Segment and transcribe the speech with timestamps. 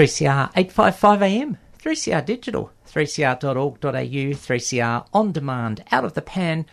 [0.00, 6.64] 3CR 855 AM, 3CR Digital, 3cr.org.au, 3CR On Demand, Out of the Pan,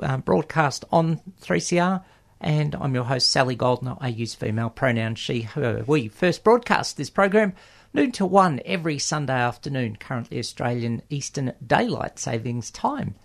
[0.00, 2.04] uh, broadcast on 3CR.
[2.40, 3.96] And I'm your host, Sally Goldner.
[3.98, 6.06] I use female pronouns she, her, we.
[6.06, 7.54] First broadcast this program
[7.92, 13.16] noon to one every Sunday afternoon, currently Australian Eastern Daylight Savings Time.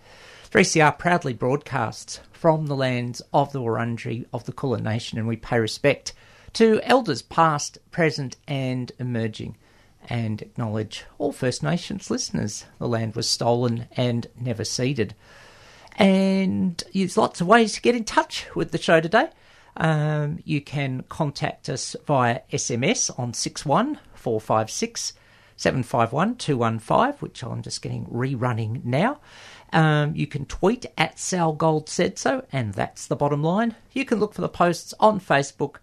[0.50, 5.36] 3CR proudly broadcasts from the lands of the Wurundjeri of the Kulin Nation, and we
[5.36, 6.14] pay respect–
[6.56, 9.56] to elders past, present, and emerging.
[10.08, 12.64] and acknowledge all First Nations listeners.
[12.78, 15.14] The land was stolen and never ceded.
[15.96, 19.28] And there's lots of ways to get in touch with the show today.
[19.76, 25.12] Um, you can contact us via SMS on 61456
[25.56, 29.20] 751 215, which I'm just getting rerunning now.
[29.72, 33.74] Um, you can tweet at Sal Gold said so, and that's the bottom line.
[33.92, 35.76] You can look for the posts on Facebook,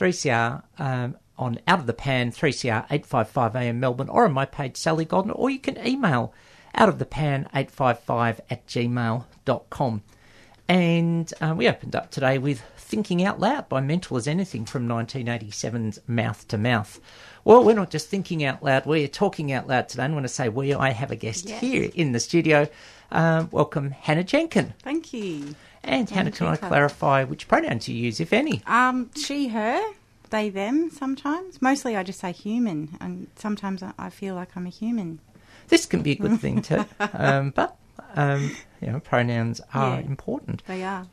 [0.00, 5.04] 3CR um, on Out of the Pan, 3CR 855am Melbourne, or on my page Sally
[5.04, 6.32] Goldner, or you can email
[6.74, 10.02] out of the pan 855 at gmail.com.
[10.68, 14.88] And uh, we opened up today with Thinking Out Loud by Mental as Anything from
[14.88, 16.98] 1987's Mouth to Mouth.
[17.44, 20.04] Well, we're not just thinking out loud, we're talking out loud today.
[20.04, 21.60] And I want to say we, I have a guest Yes.
[21.60, 22.68] here in the studio.
[23.10, 24.72] Um, welcome, Hannah Jenkin.
[24.82, 25.54] Thank you.
[25.82, 28.62] And Hannah, can I clarify which pronouns you use, if any?
[28.66, 29.80] Um, she, her,
[30.30, 30.90] they, them.
[30.90, 35.20] Sometimes, mostly, I just say human, and sometimes I- feel like I'm a human.
[35.68, 36.84] This can be a good thing too.
[37.14, 37.76] Um, but,
[38.14, 40.06] um, you know, pronouns are Yeah.
[40.06, 40.62] important.
[40.66, 41.06] They are.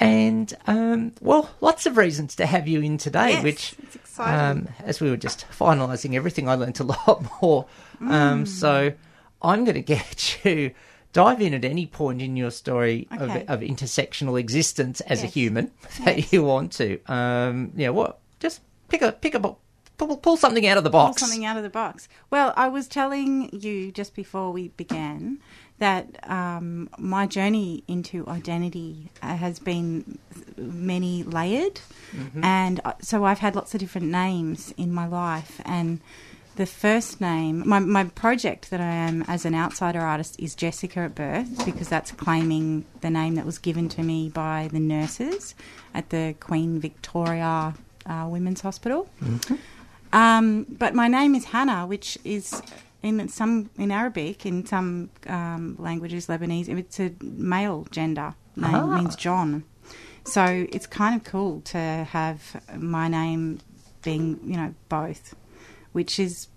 [0.00, 3.74] And, um, well, lots of reasons to have you in today, Yes, which,
[4.18, 7.66] um, as we were just finalising everything, I learnt a lot more.
[8.00, 8.10] Mm.
[8.10, 8.92] Um, so
[9.42, 10.70] I'm going to get you
[11.14, 13.42] dive in at any point in your story Okay.
[13.48, 15.70] of, of intersectional existence as a human
[16.04, 16.32] that Yes.
[16.32, 17.00] you want to.
[17.06, 18.18] Um, yeah, what?
[18.40, 19.58] Just pick a pick a pull,
[20.18, 21.20] pull something out of the Pull box.
[21.22, 22.08] something out of the box.
[22.30, 25.38] Well, I was telling you just before we began
[25.78, 30.18] that um, my journey into identity uh, has been
[30.56, 31.80] many layered,
[32.42, 36.00] and uh, so I've had lots of different names in my life, and
[36.56, 41.00] the first name, my, my project that I am as an outsider artist is Jessica
[41.00, 45.54] at birth because that's claiming the name that was given to me by the nurses
[45.94, 47.74] at the Queen Victoria
[48.06, 49.08] uh, Women's Hospital.
[50.12, 52.62] Um, but my name is Hannah, which is
[53.02, 58.96] in some in Arabic, in some um, languages, Lebanese, it's a male gender name, Ah.
[58.96, 59.64] means John.
[60.24, 63.58] So it's kind of cool to have my name
[64.02, 65.34] being, you know, both,
[65.94, 66.48] which is,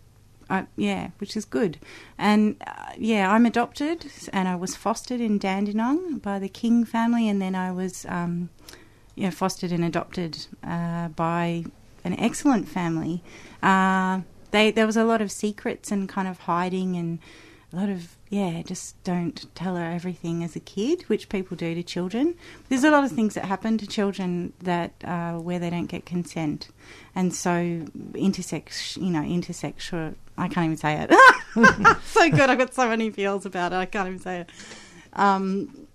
[0.49, 1.77] uh, yeah, which is good.
[2.17, 7.29] And uh, yeah, I'm adopted, and I was fostered in Dandenong by the King family,
[7.29, 8.49] and then I was, um,
[9.15, 11.65] you know, fostered and adopted uh, by
[12.03, 13.23] an excellent family.
[13.61, 17.19] Uh, they there was a lot of secrets and kind of hiding and
[17.73, 21.73] a lot of yeah, just don't tell her everything as a kid, which people do
[21.75, 22.35] to children.
[22.69, 26.05] There's a lot of things that happen to children that uh, where they don't get
[26.05, 26.69] consent,
[27.15, 27.51] and so
[28.13, 30.15] intersex, you know, intersexual.
[30.37, 31.97] I can't even say it.
[32.03, 32.49] so good.
[32.49, 33.77] I've got so many feels about it.
[33.77, 34.49] I can't even say it.
[35.13, 35.87] Um,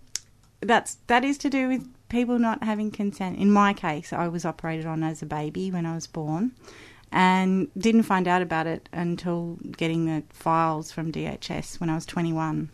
[0.60, 3.38] that's that is to do with people not having consent.
[3.38, 6.52] In my case, I was operated on as a baby when I was born,
[7.12, 12.06] and didn't find out about it until getting the files from DHS when I was
[12.06, 12.70] 21.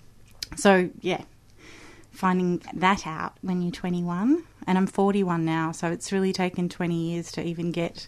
[0.57, 1.25] So yeah,
[2.13, 6.95] finding that out when you're 21, and I'm 41 now, so it's really taken 20
[6.95, 8.07] years to even get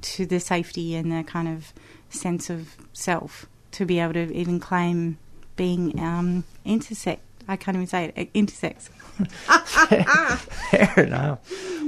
[0.00, 1.72] to the safety and the kind of
[2.08, 5.18] sense of self to be able to even claim
[5.56, 7.18] being um, intersex.
[7.48, 8.32] I can't even say it.
[8.34, 8.88] Intersex.
[10.70, 11.40] Fair enough.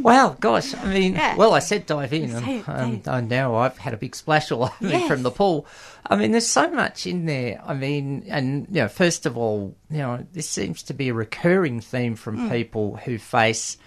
[0.03, 0.75] Wow, gosh.
[0.75, 1.37] I mean, Yeah.
[1.37, 4.65] well, I said dive in, and, it, and, now I've had a big splash all
[4.65, 5.67] over me from the pool.
[6.07, 7.63] I mean, there's so much in there.
[7.65, 11.15] I mean, and, you know, first of all, you know, this seems to be a
[11.15, 12.51] recurring theme from Hmm.
[12.51, 13.79] people who face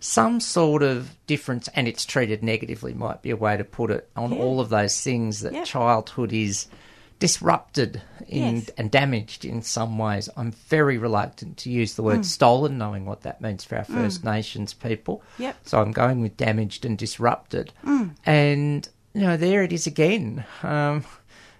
[0.00, 4.08] some sort of difference, and it's treated negatively, might be a way to put it,
[4.16, 4.38] on Yeah.
[4.38, 5.62] all of those things that Yeah.
[5.64, 6.66] childhood is
[7.22, 8.70] disrupted in, Yes.
[8.76, 10.28] and damaged in some ways.
[10.36, 12.22] I'm very reluctant to use the word Hmm.
[12.22, 15.22] stolen, knowing what that means for our First Nations people.
[15.38, 15.56] Yep.
[15.64, 17.72] So I'm going with damaged and disrupted.
[17.84, 18.16] Mm.
[18.26, 20.44] And, you know, there it is again.
[20.64, 21.04] Um,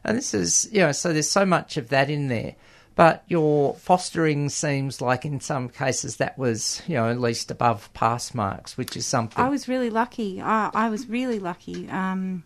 [0.02, 2.57] and this is, you know, so there's so much of that in there.
[2.97, 7.88] But your fostering seems like in some cases that was, you know, at least above
[7.95, 9.42] pass marks, which is something.
[9.42, 10.42] I was really lucky.
[10.42, 11.88] I, I was really lucky.
[11.88, 12.42] Um,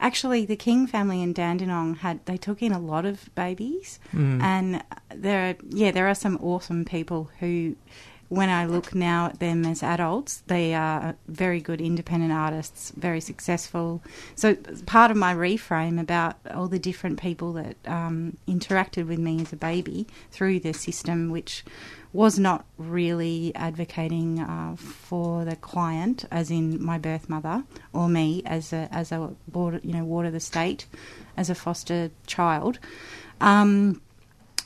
[0.00, 3.98] actually, the King family in Dandenong had they took in a lot of babies,
[4.42, 4.82] and
[5.14, 7.76] there, are, yeah, there are some awesome people who,
[8.28, 13.20] when I look now at them as adults, they are very good independent artists, very
[13.20, 14.02] successful.
[14.36, 14.54] So
[14.86, 19.52] part of my reframe about all the different people that um, interacted with me as
[19.52, 21.64] a baby through the system, which
[22.12, 28.42] was not really advocating uh, for the client, as in my birth mother, or me
[28.44, 30.86] as a as a board, you know ward of the state,
[31.36, 32.78] as a foster child.
[33.40, 34.02] Um,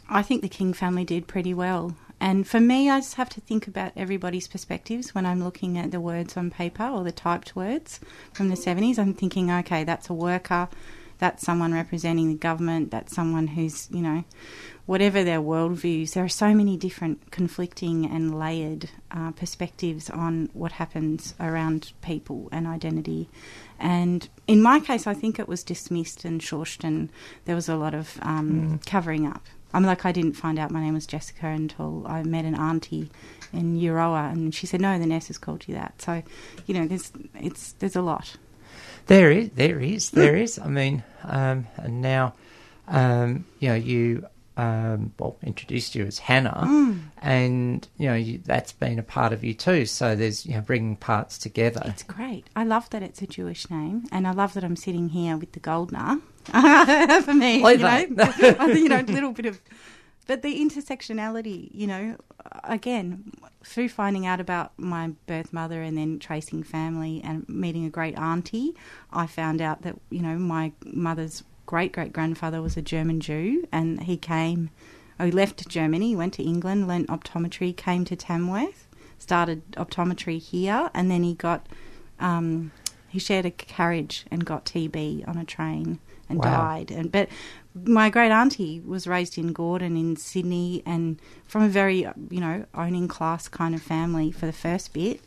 [0.09, 1.97] I think the King family did pretty well.
[2.21, 5.91] And for me, I just have to think about everybody's perspectives when I'm looking at
[5.91, 8.01] the words on paper or the typed words
[8.33, 8.99] from the 70s.
[8.99, 10.69] I'm thinking, okay, that's a worker,
[11.19, 14.25] that's someone representing the government, that's someone who's, you know,
[14.87, 20.73] whatever their worldviews, there are so many different conflicting and layered uh, perspectives on what
[20.73, 23.29] happens around people and identity.
[23.79, 27.09] And in my case, I think it was dismissed and shushed, and
[27.45, 29.45] there was a lot of um, covering up.
[29.73, 33.11] I'm like, I didn't find out my name was Jessica until I met an auntie
[33.53, 36.23] in Euroa, and she said, "No, the nurse has called you that." So,
[36.67, 38.37] you know, there's it's there's a lot.
[39.07, 40.59] There is, there is, there is.
[40.59, 42.35] I mean, um, and now,
[42.87, 44.27] um, you know, you
[44.57, 49.43] um, well introduced you as Hannah, and you know you, that's been a part of
[49.43, 49.85] you too.
[49.87, 51.83] So there's you know bringing parts together.
[51.87, 52.47] It's great.
[52.55, 55.53] I love that it's a Jewish name, and I love that I'm sitting here with
[55.53, 56.21] the Goldner
[57.23, 57.57] for me.
[57.57, 57.97] You know,
[58.69, 59.61] you know, a little bit of,
[60.27, 61.71] but the intersectionality.
[61.73, 62.17] You know,
[62.63, 63.33] again,
[63.65, 68.17] through finding out about my birth mother and then tracing family and meeting a great
[68.17, 68.75] auntie,
[69.13, 73.67] I found out that you know my mother's great great grandfather was a German Jew,
[73.73, 74.71] and he came.
[75.19, 78.87] oh, He left Germany, went to England, learnt optometry, came to Tamworth,
[79.19, 81.67] started optometry here, and then he got
[82.21, 82.73] um,
[83.09, 86.51] he shared a carriage and got TB on a train and Wow.
[86.51, 86.91] died.
[86.91, 87.29] And but
[87.75, 91.99] my great auntie was raised in Gordon in Sydney and from a very
[92.31, 95.21] you know owning class kind of family for the first bit,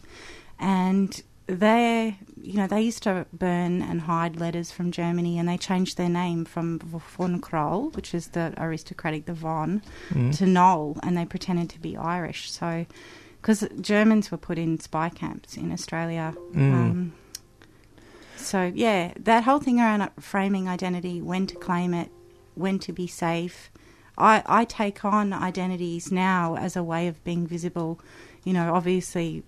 [0.60, 5.58] and they you know they used to burn and hide letters from Germany and they
[5.58, 9.82] changed their name from von Kroll, which is the aristocratic the von,
[10.34, 12.52] to Knoll, and they pretended to be Irish.
[12.52, 12.86] So
[13.42, 16.34] because Germans were put in spy camps in Australia.
[16.56, 17.14] Um,
[18.36, 22.12] so yeah, that whole thing around framing identity, when to claim it,
[22.56, 23.72] when to be safe.
[24.18, 28.00] I, I take on identities now as a way of being visible.
[28.44, 29.44] You know, obviously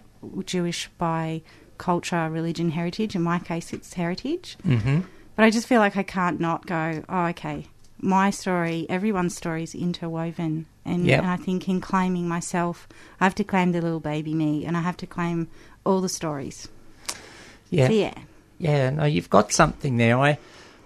[0.45, 1.41] Jewish by
[1.79, 3.15] culture, religion, heritage.
[3.15, 4.55] In my case, it's heritage.
[4.63, 4.99] hmm
[5.35, 7.65] But I just feel like I can't not go, oh, okay,
[7.99, 10.67] my story, everyone's story is interwoven.
[10.85, 11.19] And, Yep.
[11.23, 12.87] and I think in claiming myself,
[13.19, 15.47] I have to claim the little baby me and I have to claim
[15.85, 16.67] all the stories.
[17.69, 17.87] Yeah.
[17.87, 18.13] So, yeah.
[18.57, 20.17] Yeah, no, you've got something there.
[20.19, 20.37] I,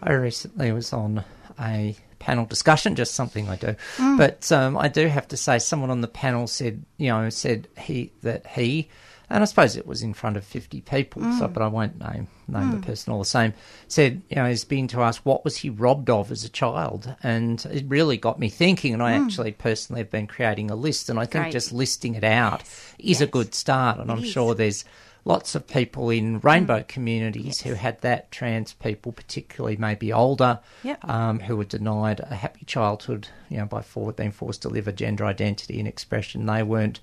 [0.02, 1.24] I recently was on
[1.60, 3.76] a panel discussion, just something I do.
[3.98, 7.68] But um, I do have to say, someone on the panel said, you know, said
[7.78, 8.90] he that he,
[9.34, 11.54] and I suppose it was in front of fifty people, so mm.
[11.54, 12.86] but I won't name name the mm.
[12.86, 13.56] person all the same.
[13.88, 17.16] Said, you know, he's been to ask what was he robbed of as a child,
[17.24, 18.94] and it really got me thinking.
[18.94, 19.26] And I mm.
[19.26, 21.52] actually personally have been creating a list, and I think Great.
[21.52, 22.62] just listing it out
[23.00, 23.98] is a good start.
[23.98, 24.30] And It I'm is.
[24.30, 24.86] sure there's
[25.26, 31.10] lots of people in rainbow communities who had that, trans people, particularly maybe older, Yep.
[31.10, 34.88] um, who were denied a happy childhood, you know, by for, being forced to live
[34.88, 36.46] a gender identity and expression.
[36.46, 37.00] They weren't,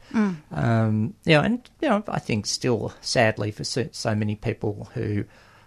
[0.52, 4.88] um, you know, and, you know, I think still, sadly, for so, so many people
[4.94, 5.24] who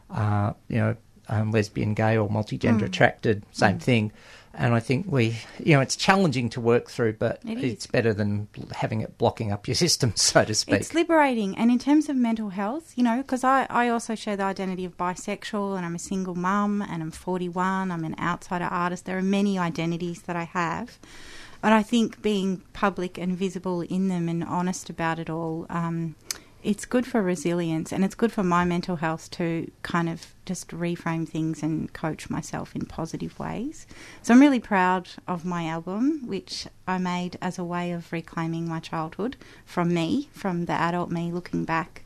[0.10, 0.96] are, you know,
[1.30, 4.12] um, lesbian, gay, or multigender attracted, same thing.
[4.56, 8.14] And I think we, you know, it's challenging to work through, but It it's better
[8.14, 10.76] than having it blocking up your system, so to speak.
[10.76, 11.58] It's liberating.
[11.58, 14.86] And in terms of mental health, you know, because I, I also share the identity
[14.86, 19.06] of bisexual and I'm a single mum and I'm 41, I'm an outsider artist.
[19.06, 21.00] There are many identities that I have.
[21.62, 26.16] But I think being public and visible in them and honest about it all, um,
[26.64, 30.70] it's good for resilience and it's good for my mental health to kind of just
[30.70, 33.86] reframe things and coach myself in positive ways.
[34.22, 38.68] So I'm really proud of my album, which I made as a way of reclaiming
[38.68, 42.04] my childhood from me, from the adult me looking back.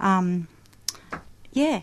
[0.00, 0.48] Um,
[1.52, 1.82] yeah,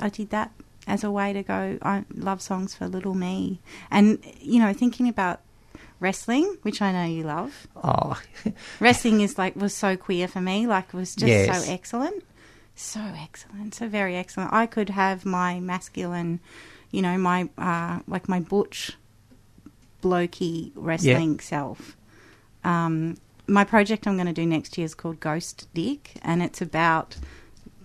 [0.00, 0.52] I did that
[0.86, 1.78] as a way to go.
[1.82, 5.40] I love songs for little me, and you know, thinking about
[6.00, 7.68] wrestling, which I know you love.
[7.76, 8.20] Oh,
[8.80, 10.66] Wrestling is like was so queer for me.
[10.66, 11.64] Like was just Yes.
[11.66, 12.24] so excellent,
[12.74, 14.52] so excellent, so very excellent.
[14.52, 16.40] I could have my masculine,
[16.90, 18.92] you know, my uh, like my butch,
[20.02, 21.96] blokey wrestling self.
[22.64, 23.16] Um,
[23.46, 27.16] my project I'm going to do next year is called Ghost Dick, and it's about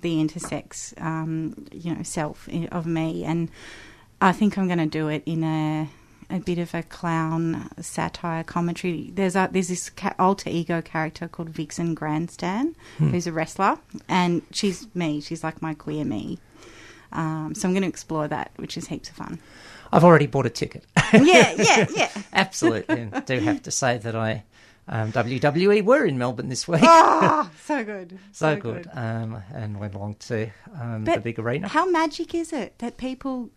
[0.01, 3.49] the intersex, um, you know, self of me, and
[4.21, 5.89] I think I'm going to do it in a
[6.29, 9.11] a bit of a clown satire commentary.
[9.13, 13.77] There's a, there's this ca- alter ego character called Vixen Grandstand, who's a wrestler,
[14.07, 15.21] and she's me.
[15.21, 16.39] She's like my queer me.
[17.11, 19.39] Um, so I'm going to explore that, which is heaps of fun.
[19.91, 20.83] I've already bought a ticket.
[21.13, 22.09] yeah, yeah, yeah.
[22.33, 23.01] Absolutely.
[23.01, 24.43] And I do have to say that I,
[24.87, 26.81] um, WWE were in Melbourne this week.
[26.83, 28.89] Oh, so good, so good.
[28.93, 31.67] Um, and went along to um, the big arena.
[31.67, 33.49] How magic is it that people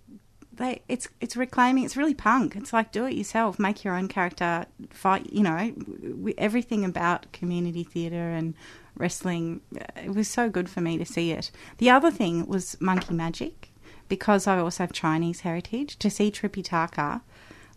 [0.58, 2.54] they it's it's reclaiming it's really punk.
[2.56, 7.30] It's like do it yourself, make your own character, fight, you know, w- everything about
[7.32, 8.54] community theater and
[8.96, 9.60] wrestling.
[9.76, 11.50] uh, It was so good for me to see it.
[11.78, 13.70] The other thing was monkey magic
[14.08, 17.20] because I also have Chinese heritage, to see Tripitaka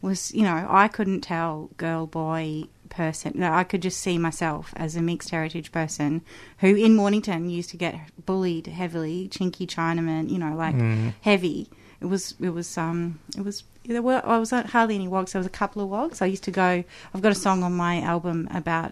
[0.01, 3.33] was, you know, I couldn't tell girl, boy, person.
[3.35, 6.21] No, I could just see myself as a mixed heritage person
[6.59, 7.95] who in Mornington used to get
[8.25, 10.75] bullied heavily, chinky Chinaman, you know, like
[11.21, 11.69] heavy.
[12.01, 13.63] It was, it was, um, it was.
[13.85, 15.31] There were I was hardly any wogs.
[15.33, 16.21] There was a couple of wogs.
[16.21, 16.83] I used to go.
[17.13, 18.91] I've got a song on my album about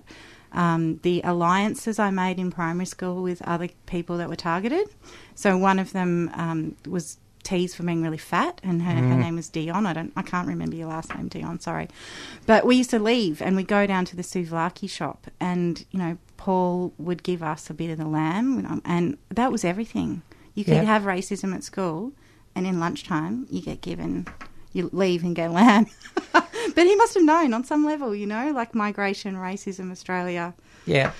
[0.51, 4.88] um, the alliances I made in primary school with other people that were targeted.
[5.36, 9.36] So one of them um, was teased for being really fat, and her, her name
[9.36, 9.86] was Dion.
[9.86, 11.60] I don't, I can't remember your last name, Dion.
[11.60, 11.88] Sorry,
[12.46, 16.00] but we used to leave and we'd go down to the souvlaki shop, and you
[16.00, 20.22] know, Paul would give us a bit of the lamb, and that was everything.
[20.56, 20.84] You could Yeah.
[20.84, 22.12] have racism at school,
[22.56, 24.27] and in lunchtime you get given.
[24.72, 25.88] You leave and get lamb.
[26.32, 30.53] but he must have known on some level, you know, like migration, racism, Australia.
[30.86, 31.12] Yeah.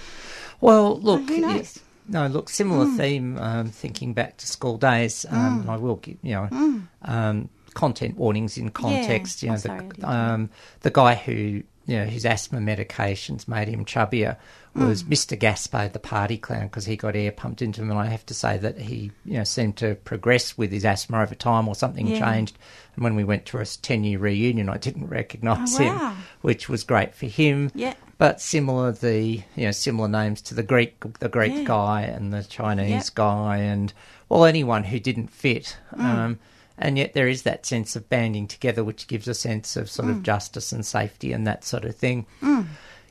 [0.62, 1.28] Well, look.
[1.28, 1.80] who yeah, knows?
[2.08, 2.50] no, look.
[2.50, 3.38] Similar theme.
[3.40, 8.18] Um, thinking back to school days, um, and I will give you know um, content
[8.18, 9.42] warnings in context.
[9.42, 10.50] You Oh, know, sorry, the, um,
[10.82, 11.64] the guy who you
[11.98, 14.38] know his asthma medications made him chubbier
[14.76, 15.38] was Mr.
[15.38, 18.34] Gaspar, the party clown, because he got air pumped into him, and I have to
[18.34, 22.08] say that he you know seemed to progress with his asthma over time, or something
[22.08, 22.20] Yeah.
[22.20, 22.58] changed.
[22.96, 26.70] And when we went to a ten year reunion, I didn't recognise Oh, him, which
[26.70, 27.72] was great for him.
[27.76, 27.94] Yeah.
[28.18, 31.64] But similar the you know similar names to the Greek the Greek Yeah.
[31.64, 33.16] guy and the Chinese Yep.
[33.16, 33.94] guy and
[34.28, 35.78] well anyone who didn't fit.
[35.96, 36.04] Mm.
[36.04, 36.40] Um,
[36.78, 40.08] and yet there is that sense of banding together, which gives a sense of sort
[40.08, 40.12] Mm.
[40.12, 42.26] of justice and safety and that sort of thing.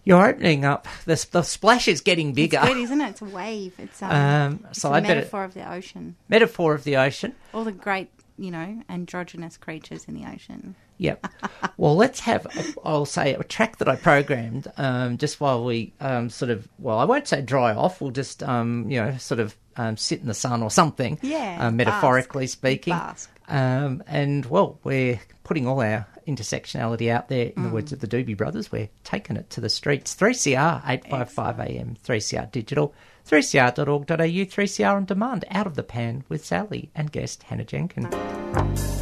[0.08, 2.58] You're opening up the the splash is getting bigger.
[2.62, 3.08] It's good, isn't it?
[3.10, 3.74] It's a wave.
[3.78, 6.16] It's, um, Um, it's so a I better metaphor of the ocean.
[6.30, 7.34] metaphor of the ocean.
[7.52, 10.76] All the great, you know, androgynous creatures in the ocean.
[10.96, 11.26] Yep.
[11.76, 12.46] well, let's have,
[12.86, 16.98] I'll say, a track that I programmed um, just while we um, sort of, well,
[16.98, 18.00] I won't say dry off.
[18.00, 21.18] We'll just, um, you know, sort of um, sit in the sun or something.
[21.20, 22.52] Yeah, Uh, metaphorically bask.
[22.58, 22.94] speaking.
[22.94, 23.30] Bask.
[23.46, 27.52] Um, and, well, we're putting all our intersectionality out there.
[27.56, 27.72] In the Mm.
[27.72, 30.14] words of the Doobie Brothers, we're taking it to the streets.
[30.14, 32.94] 3CR, 855 AM, 3CR Digital,
[33.26, 38.97] 3cr.org.au, 3CR on demand, out of the pan with Sally and guest Hannah Jenkins.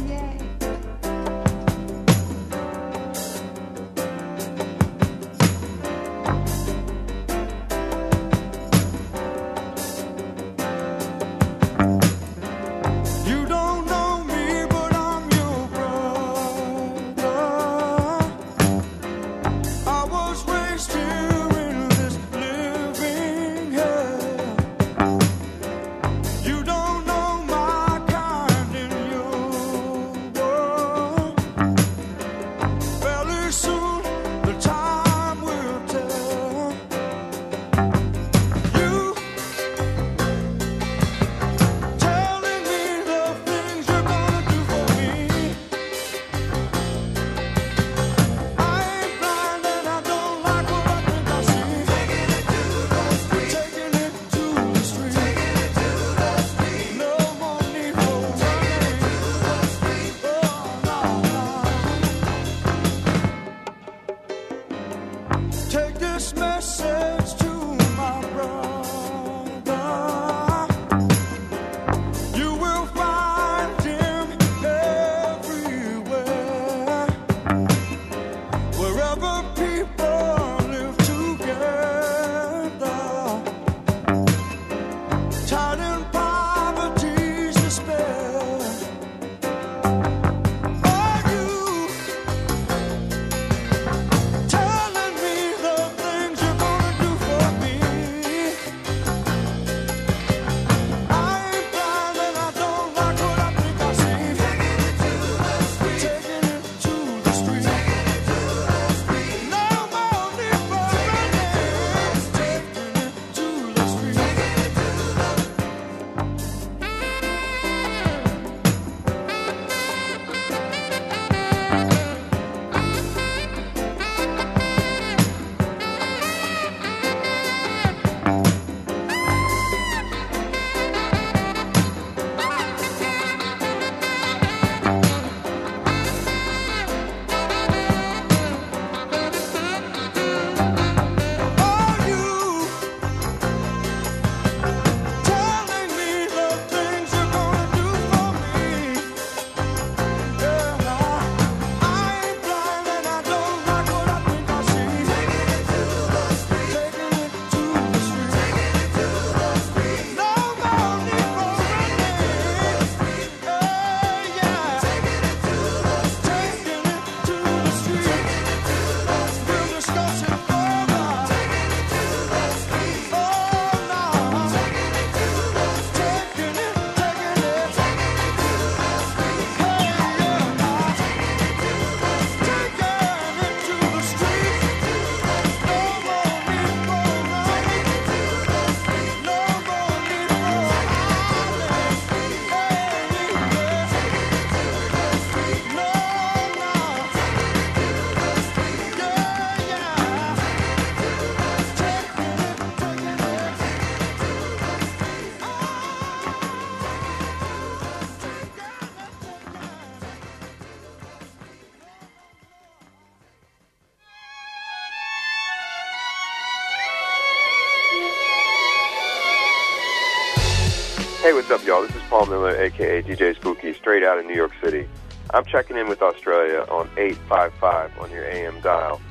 [221.57, 221.81] Up, y'all?
[221.81, 224.87] This is Paul Miller, aka DJ Spooky, straight out of New York City.
[225.31, 229.01] I'm checking in with Australia on 855 on your AM dial.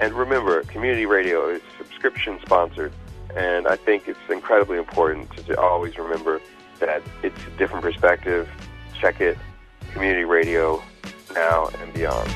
[0.00, 2.92] And remember, community radio is subscription sponsored,
[3.34, 6.42] and I think it's incredibly important to, to always remember
[6.78, 8.50] that it's a different perspective.
[9.00, 9.38] Check it,
[9.92, 10.82] community radio,
[11.34, 12.28] now and beyond.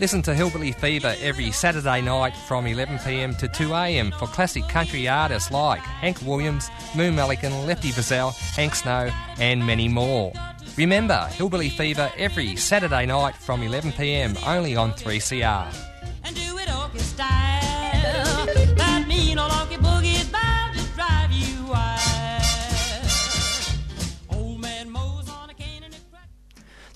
[0.00, 5.50] Listen to Hillbilly Fever every Saturday night from 11pm to 2am for classic country artists
[5.50, 10.32] like Hank Williams, Moon Mullican, Lefty Frizzell, Hank Snow, and many more.
[10.78, 15.89] Remember, Hillbilly Fever every Saturday night from 11pm only on 3CR.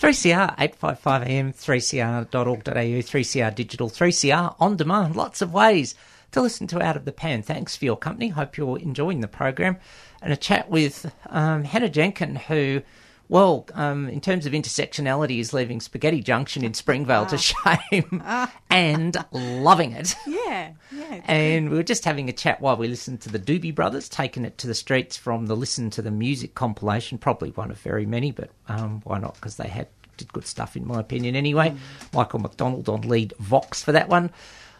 [0.05, 5.17] 3CR 855 AM, 3CR.org.au, 3CR Digital, 3CR On Demand.
[5.17, 5.95] Lots of ways
[6.33, 7.43] to listen to Out of the Pan.
[7.43, 8.29] Thanks for your company.
[8.29, 9.79] Hope you're enjoying the program.
[10.21, 12.83] And a chat with um, Hannah Jenkin, who,
[13.29, 18.23] well, um, in terms of intersectionality, is leaving Spaghetti Junction in Springvale to shame
[18.71, 20.15] and loving it.
[20.27, 21.21] Yeah, yeah.
[21.25, 24.45] And we were just having a chat while we listened to the Doobie Brothers, taking
[24.45, 28.07] it to the streets from the Listen to the Music compilation, probably one of very
[28.07, 29.35] many, but um, why not?
[29.35, 31.75] Because they had did good stuff, in my opinion, anyway.
[32.13, 34.31] Michael McDonald on lead Vox for that one.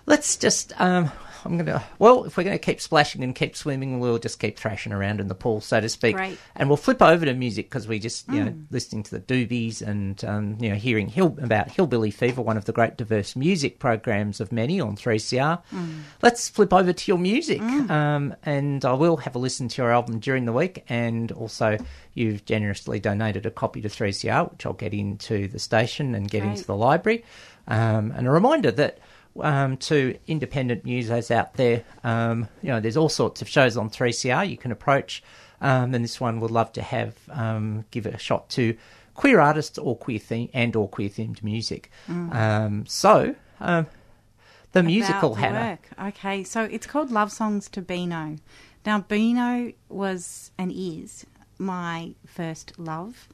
[0.07, 1.11] Let's just, um,
[1.45, 4.39] I'm going to, well, if we're going to keep splashing and keep swimming, we'll just
[4.39, 6.17] keep thrashing around in the pool, so to speak.
[6.17, 6.39] Great.
[6.57, 9.83] And we'll flip over to music because we just, you know, listening to the Doobies
[9.83, 13.79] and, um, you know, hearing Hill, about Hillbilly Fever, one of the great diverse music
[13.79, 15.63] programs of many on 3CR.
[16.23, 17.61] Let's flip over to your music.
[17.61, 20.85] Um, and I will have a listen to your album during the week.
[20.89, 21.79] And also,
[22.15, 26.41] you've generously donated a copy to 3CR, which I'll get into the station and get
[26.41, 26.51] Great.
[26.53, 27.25] into the library.
[27.67, 28.99] Um, and a reminder that
[29.41, 33.91] um, to independent musos out there, um, you know, there's all sorts of shows on
[33.91, 35.23] 3CR you can approach.
[35.61, 38.77] Um, and this one would love to have um, give it a shot to
[39.15, 41.91] queer artists or queer theme and or queer themed music.
[42.09, 43.87] Um, so um,
[44.73, 45.71] the musical About the Hannah.
[45.71, 46.09] work.
[46.09, 48.37] Okay, so it's called Love Songs to Beano.
[48.85, 51.25] Now, Beano was and is
[51.59, 53.29] my first love,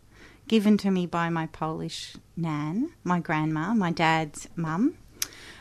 [0.47, 4.97] given to me by my Polish nan, my grandma, my dad's mum,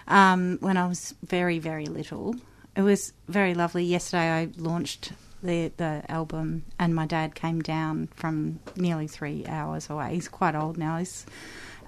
[0.09, 2.35] um, when I was very, very little.
[2.75, 3.83] It was very lovely.
[3.83, 9.89] Yesterday, I launched the the album, and my dad came down from nearly three hours
[9.89, 10.13] away.
[10.15, 10.97] He's quite old now.
[10.97, 11.25] He's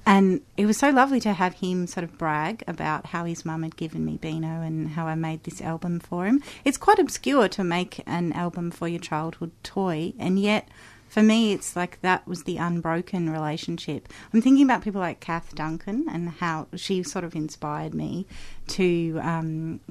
[0.05, 3.61] and it was so lovely to have him sort of brag about how his mum
[3.61, 6.41] had given me Beano and how I made this album for him.
[6.65, 10.67] It's quite obscure to make an album for your childhood toy, and yet
[11.11, 14.07] for me, it's like that was the unbroken relationship.
[14.33, 18.25] I'm thinking about people like Kath Duncan and how she sort of inspired me
[18.69, 19.19] to.
[19.21, 19.81] Um,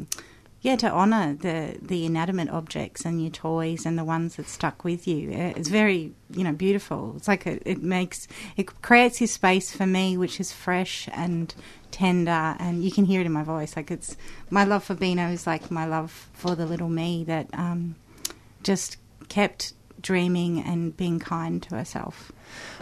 [0.62, 4.84] yeah, to honour the, the inanimate objects and your toys and the ones that stuck
[4.84, 5.30] with you.
[5.30, 7.14] Uh, It's very, you know, beautiful.
[7.16, 8.28] It's like a, it makes,
[8.58, 11.54] it creates this space for me which is fresh and
[11.90, 13.74] tender and you can hear it in my voice.
[13.74, 14.18] Like it's,
[14.50, 17.94] my love for Beano is like my love for the little me that um,
[18.62, 18.98] just
[19.30, 22.32] kept dreaming and being kind to herself.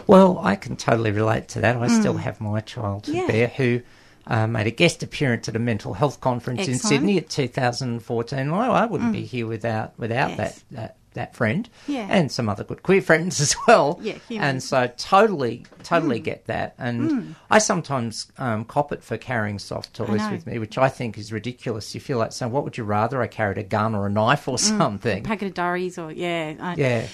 [0.07, 1.77] Well, I can totally relate to that.
[1.77, 3.13] I still have my child, Mm.
[3.13, 3.27] Yeah.
[3.27, 3.81] Bear, who
[4.27, 8.51] uh, made a guest appearance at a mental health conference in Sydney at 2014.
[8.51, 10.37] Well, I wouldn't be here without without Yes.
[10.37, 12.07] that, that that friend, Yeah.
[12.09, 13.99] and some other good queer friends as well.
[14.01, 16.23] Yeah, and so totally, totally Mm.
[16.23, 16.73] get that.
[16.79, 21.17] And I sometimes um, cop it for carrying soft toys with me, which I think
[21.17, 21.93] is ridiculous.
[21.93, 23.21] You feel like saying, "What would you rather?
[23.21, 26.55] I carried a gun or a knife or something?" Packet of Durries or, yeah.
[26.59, 27.05] I, Yeah.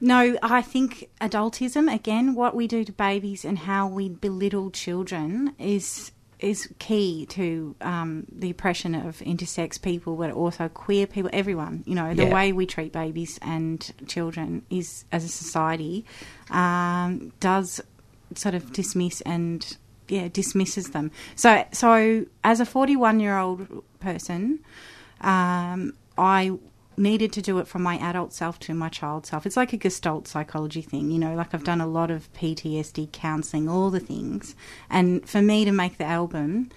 [0.00, 5.54] No, I think adultism again, what we do to babies and how we belittle children
[5.58, 11.82] is is key to um, the oppression of intersex people, but also queer people, everyone.
[11.86, 12.34] You know, the Yeah.
[12.34, 16.04] way we treat babies and children is, as a society,
[16.50, 17.80] um, does
[18.34, 19.76] sort of dismiss and
[20.08, 21.10] yeah dismisses them.
[21.34, 24.60] So, so as a forty-one-year-old person,
[25.20, 26.52] um, I
[26.98, 29.46] needed to do it from my adult self to my child self.
[29.46, 33.12] It's like a gestalt psychology thing, you know, like I've done a lot of PTSD
[33.12, 34.54] counseling, all the things.
[34.90, 36.70] And for me to make the album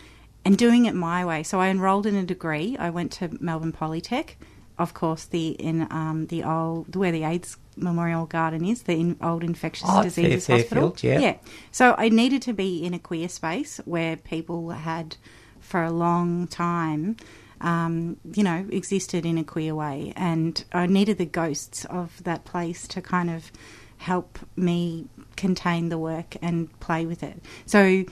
[0.46, 1.44] and doing it my way.
[1.44, 2.76] So I enrolled in a degree.
[2.78, 4.36] I went to Melbourne Polytech.
[4.80, 9.18] Of course, the in um, the old where the AIDS Memorial Garden is, the in,
[9.22, 10.90] old infectious Oh, diseases Fair- hospital.
[10.92, 11.30] Fairfield, yeah.
[11.30, 11.38] yeah.
[11.72, 15.18] So I needed to be in a queer space where people had,
[15.60, 17.18] for a long time,
[17.62, 22.44] um, you know, existed in a queer way, and I needed the ghosts of that
[22.46, 23.52] place to kind of
[23.98, 27.40] help me contain the work and play with it.
[27.66, 28.04] So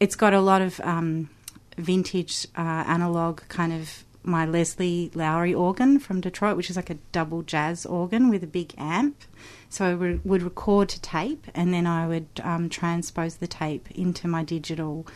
[0.00, 1.28] it's got a lot of um,
[1.76, 6.98] vintage uh, analog kind of my Leslie Lowrey organ from Detroit, which is like a
[7.12, 9.22] double jazz organ with a big amp.
[9.68, 13.88] So I re- would record to tape, and then I would um, transpose the tape
[13.92, 15.06] into my digital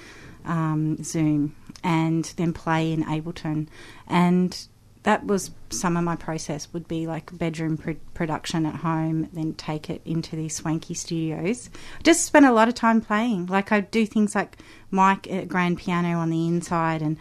[0.45, 3.69] um, Zoom, and then play in Ableton.
[4.07, 4.57] And
[5.03, 6.73] that was some of my process.
[6.73, 11.71] Would be like bedroom pr- production at home, then take it into these swanky studios.
[12.03, 13.47] Just spent a lot of time playing.
[13.47, 14.59] Like I do things like
[14.91, 17.17] mic at grand piano on the inside, and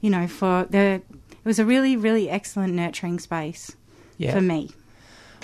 [0.00, 3.76] you know, for the it was a really, really excellent nurturing space
[4.16, 4.32] Yeah.
[4.32, 4.70] for me.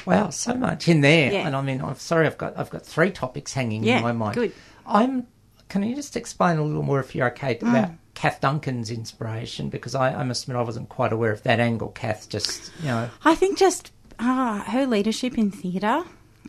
[0.06, 1.30] Wow, so much in there.
[1.30, 1.46] Yeah.
[1.46, 4.12] And I mean, I'm sorry, I've got I've got three topics hanging Yeah, in my
[4.12, 4.34] mind.
[4.34, 4.52] good.
[4.86, 5.26] I'm.
[5.70, 7.68] Can you just explain a little more, if you're okay, Mm.
[7.70, 9.70] about Kath Duncan's inspiration?
[9.70, 11.88] Because I, I must admit, I wasn't quite aware of that angle.
[11.88, 16.04] Kath just, you know, I think just uh, her leadership in theatre.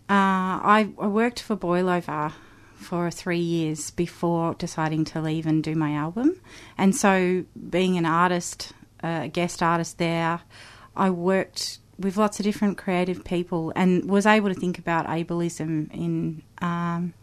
[0.09, 2.33] Uh, I, I worked for Boilover
[2.75, 6.41] for three years before deciding to leave and do my album.
[6.77, 10.41] And so, being an artist, a guest artist there,
[10.95, 15.93] I worked with lots of different creative people and was able to think about ableism
[15.93, 17.13] in um,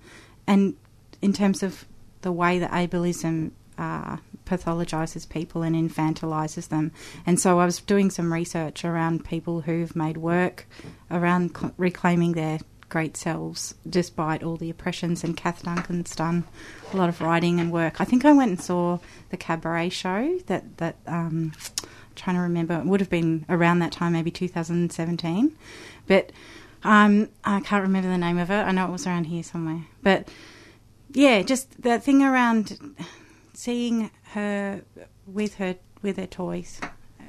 [0.47, 0.77] and
[1.23, 1.87] in terms of
[2.23, 6.91] the way that ableism uh, pathologizes people and infantilizes them.
[7.27, 10.67] And so I was doing some research around people who've made work
[11.11, 15.23] around cl- reclaiming their great selves despite all the oppressions.
[15.23, 16.45] And Kath Duncan's done
[16.93, 18.01] a lot of writing and work.
[18.01, 18.99] I think I went and saw
[19.31, 20.97] the cabaret show that that.
[21.07, 21.53] Um,
[22.17, 25.57] trying to remember it would have been around that time maybe 2017
[26.09, 26.33] but
[26.83, 29.83] um, i can't remember the name of it i know it was around here somewhere
[30.03, 30.29] but
[31.13, 32.79] yeah, just that thing around
[33.55, 34.83] seeing her
[35.27, 36.81] with her with her toys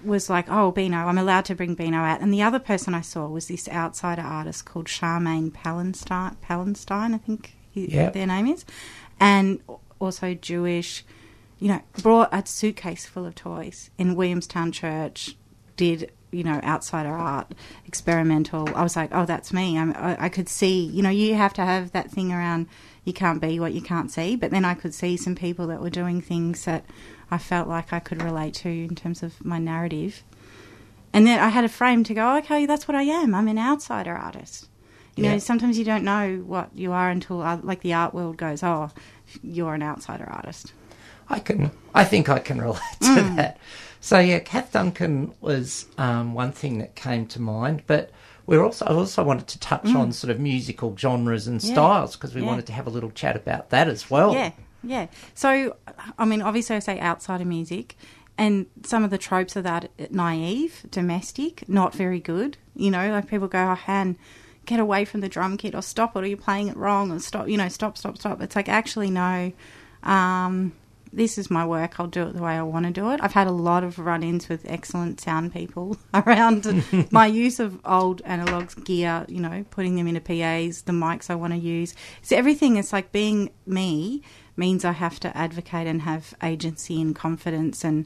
[0.04, 2.22] was like, oh, Beano, I'm allowed to bring Beano out.
[2.22, 7.18] And the other person I saw was this outsider artist called Charmaine Palenstein, Palenstein I
[7.18, 8.10] think he, Yeah.
[8.10, 8.64] their name is,
[9.20, 9.60] and
[10.00, 11.04] also Jewish.
[11.62, 15.36] You know, brought a suitcase full of toys in Williamstown Church.
[15.76, 17.54] Did you know outsider art,
[17.86, 18.70] experimental?
[18.76, 19.78] I was like, oh, that's me.
[19.78, 20.82] I'm, I, I could see.
[20.86, 22.68] You know, you have to have that thing around.
[23.04, 24.36] You can't be what you can't see.
[24.36, 26.86] But then I could see some people that were doing things that
[27.32, 30.24] I felt like I could relate to in terms of my narrative.
[31.14, 33.34] And then I had a frame to go, okay, that's what I am.
[33.34, 34.68] I'm an outsider artist.
[35.16, 35.32] You Yeah.
[35.34, 38.62] know, sometimes you don't know what you are until, uh, like, the art world goes,
[38.64, 38.92] oh,
[39.42, 40.74] you're an outsider artist.
[41.30, 41.72] I can.
[41.94, 43.36] I think I can relate to Mm.
[43.38, 43.58] that.
[44.02, 48.12] So yeah, Kath Duncan was um, one thing that came to mind, but
[48.46, 51.68] we are also I also wanted to touch on sort of musical genres and Mm.
[51.68, 51.74] Yeah.
[51.74, 52.48] styles because we Yeah.
[52.48, 54.34] wanted to have a little chat about that as well.
[54.34, 54.52] Yeah,
[54.84, 55.08] yeah.
[55.36, 55.76] So,
[56.18, 57.96] I mean, obviously, I say outsider music,
[58.38, 62.58] and some of the tropes of that naive, domestic, not very good.
[62.76, 64.18] You know, like people go, oh, Han,
[64.66, 67.20] get away from the drum kit, or stop it, or you're playing it wrong, or
[67.20, 68.42] stop, you know, stop, stop, stop.
[68.42, 69.52] It's like, actually, no.
[70.04, 70.72] Um,
[71.12, 72.00] this is my work.
[72.00, 73.20] I'll do it the way I want to do it.
[73.22, 77.80] I've had a lot of run ins with excellent sound people around my use of
[77.86, 81.94] old analog gear, you know, putting them into PAs, the mics I want to use.
[82.22, 84.22] So everything is like being me
[84.56, 87.84] means I have to advocate and have agency and confidence.
[87.84, 88.06] And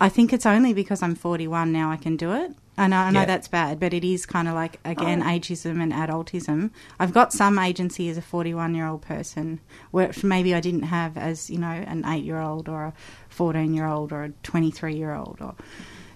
[0.00, 2.52] I think it's only because I'm 41 now I can do it.
[2.78, 3.26] I know, I know Yeah.
[3.26, 5.26] that's bad, but it is kind of like, again, oh.
[5.26, 6.70] ageism and adultism.
[6.98, 9.60] I've got some agency as a 41 year old person,
[9.90, 12.92] which maybe I didn't have as, you know, an 8 year old or a
[13.30, 15.38] 14 year old or a 23 year old.
[15.40, 15.54] Or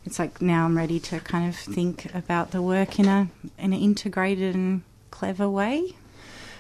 [0.05, 3.73] It's like now I'm ready to kind of think about the work in a in
[3.73, 5.97] an integrated and clever way.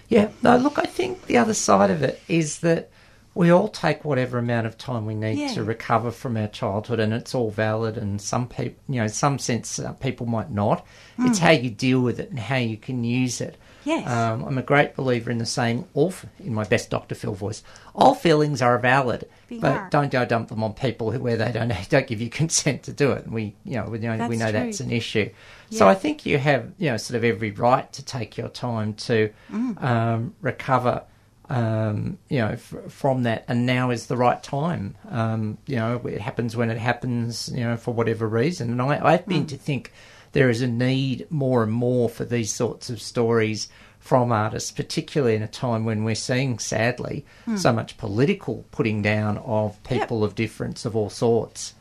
[0.09, 2.91] Yeah, no, look, I think the other side of it is that
[3.35, 5.55] we all take whatever amount of time we need Yeah.
[5.55, 7.97] to recover from our childhood, and it's all valid.
[7.97, 10.87] And some people, you know, some sense uh, people might not.
[11.18, 13.55] It's how you deal with it and how you can use it.
[13.85, 13.88] Hmm.
[13.88, 14.09] Yes.
[14.09, 17.14] Um, I'm a great believer in the saying, all, f- in my best Dr.
[17.16, 17.62] Phil voice,
[17.95, 19.88] all feelings are valid, They but are.
[19.90, 22.92] don't go dump them on people who, where they don't don't give you consent to
[22.92, 23.25] do it.
[23.25, 24.53] And we, you know, we know, we That's know true.
[24.66, 25.31] that's an issue.
[25.71, 28.95] So I think you have, you know, sort of every right to take your time
[28.95, 29.83] to Mm.
[29.83, 31.03] um, recover,
[31.53, 33.45] um, you know, f- from that.
[33.49, 34.97] And now is the right time.
[35.11, 38.71] Um, you know, it happens when it happens, you know, for whatever reason.
[38.71, 39.29] And I, I've Mm.
[39.29, 39.93] been to think
[40.33, 45.37] there is a need more and more for these sorts of stories from artists, particularly
[45.37, 47.57] in a time when we're seeing, sadly, Hmm.
[47.57, 51.75] so much political putting down of people of difference of all sorts.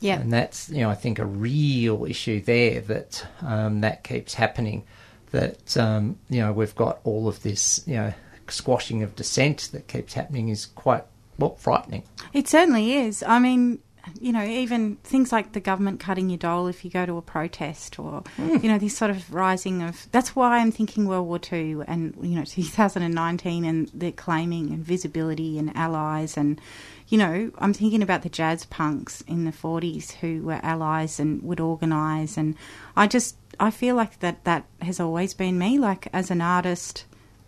[0.00, 0.20] Yeah.
[0.20, 4.84] And that's, you know, I think a real issue there that um, that keeps happening.
[5.30, 8.12] That, um, you know, we've got all of this, you know,
[8.48, 11.04] squashing of dissent that keeps happening is quite,
[11.38, 12.04] well, frightening.
[12.32, 13.22] It certainly is.
[13.22, 13.80] I mean,
[14.20, 17.22] you know, even things like the government cutting your dole if you go to a
[17.22, 18.56] protest, or hmm.
[18.62, 20.08] you know, this sort of rising of.
[20.12, 24.84] That's why I'm thinking World War Two and you know 2019 and the claiming and
[24.84, 26.60] visibility and allies and.
[27.06, 31.42] You know, I'm thinking about the jazz punks in the 40s who were allies and
[31.42, 32.56] would organise, and
[32.96, 35.78] I just I feel like that that has always been me.
[35.78, 37.04] Like as an artist,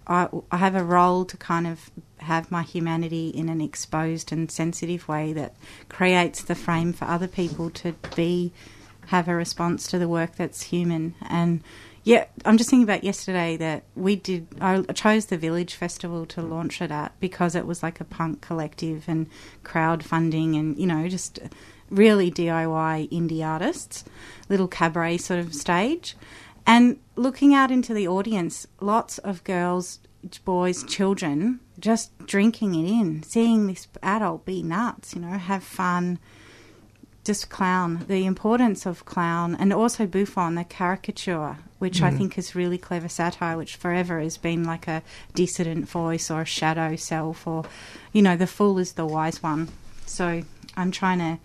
[0.06, 4.50] I, I have a role to kind of have my humanity in an exposed and
[4.50, 5.54] sensitive way that
[5.88, 8.52] creates the frame for other people to be
[9.08, 11.14] have a response to the work that's human.
[11.28, 11.62] And
[12.06, 16.40] yeah i'm just thinking about yesterday that we did i chose the village festival to
[16.40, 19.26] launch it at because it was like a punk collective and
[19.64, 21.40] crowdfunding and you know just
[21.90, 24.04] really diy indie artists
[24.48, 26.16] little cabaret sort of stage
[26.66, 30.00] and looking out into the audience, lots of girls,
[30.44, 36.18] boys, children just drinking it in, seeing this adult be nuts, you know, have fun,
[37.24, 38.04] just clown.
[38.08, 42.18] The importance of clown and also bouffon, the caricature, which I mm.
[42.18, 45.02] think is really clever satire, which forever has been like a
[45.34, 47.64] dissident voice or a shadow self, or,
[48.12, 49.68] you know, the fool is the wise one.
[50.06, 50.42] So
[50.76, 51.38] I'm trying to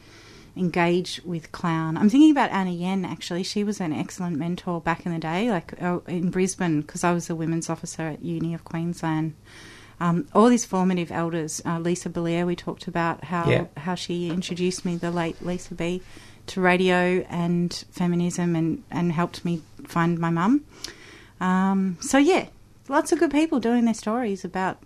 [0.56, 1.98] engage with clown.
[1.98, 3.44] I'm thinking about Anna Yen actually.
[3.44, 7.14] She was an excellent mentor back in the day, like uh, in Brisbane, because I
[7.14, 9.34] was a women's officer at Uni of Queensland.
[10.00, 13.66] Um, all these formative elders, uh, Lisa Bellear, we talked about how Yeah.
[13.78, 16.02] how she introduced me, the late Lisa B,
[16.48, 20.66] to radio and feminism, and and helped me find my mum.
[21.40, 22.48] Um, so yeah,
[22.90, 24.80] lots of good people doing their stories about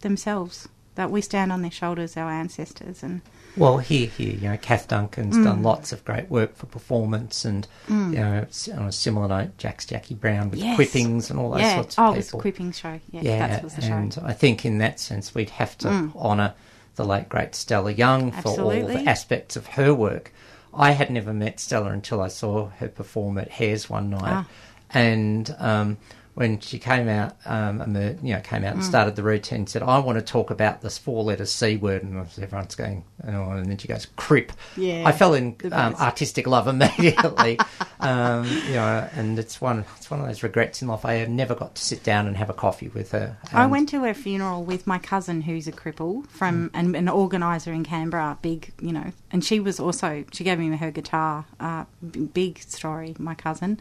[0.00, 0.68] themselves.
[0.96, 3.20] That we stand on their shoulders, our ancestors, and
[3.58, 5.44] Well, here, here, you know, Kath Duncan's Mm.
[5.44, 9.84] done lots of great work for performance, and you know, on a similar note, Jack's
[9.86, 10.76] Jackie Brown with Yes.
[10.76, 11.74] quippings and all those yeah.
[11.74, 12.38] sorts oh, of it was people.
[12.38, 13.00] a quipping show.
[13.10, 13.92] Yeah, yeah, the show.
[13.92, 16.54] and I think in that sense, we'd have to honour
[16.96, 20.32] the late great Stella Young for all the aspects of her work.
[20.74, 24.46] I had never met Stella until I saw her perform at Hares one night, Ah.
[24.90, 25.96] and um,
[26.38, 27.80] when she came out, um,
[28.22, 28.76] you know, came out Mm.
[28.76, 32.16] and started the routine, said, "I want to talk about this four-letter C word," and
[32.40, 36.68] everyone's going, oh, and then she goes, "Crip." Yeah, I fell in um, artistic love
[36.74, 37.58] immediately,
[37.98, 41.04] um, you know, and it's one, it's one of those regrets in life.
[41.04, 43.36] I never got to sit down and have a coffee with her.
[43.52, 47.72] I went to her funeral with my cousin, who's a cripple from and an organizer
[47.72, 48.38] in Canberra.
[48.42, 51.46] Big, you know, and she was also she gave me her guitar.
[51.58, 53.80] Uh, b- big story, my cousin.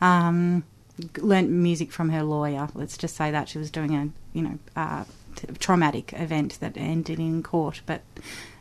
[0.00, 0.62] Um,
[1.18, 2.68] learnt music from her lawyer.
[2.74, 5.04] Let's just say that she was doing a you know uh,
[5.34, 8.02] t- traumatic event that ended in court, but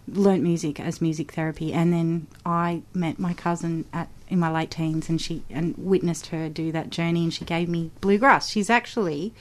[0.07, 1.73] learnt music as music therapy.
[1.73, 6.27] And then I met my cousin at in my late teens, and she and witnessed
[6.27, 8.49] her do that journey, and she gave me bluegrass.
[8.49, 9.33] She's actually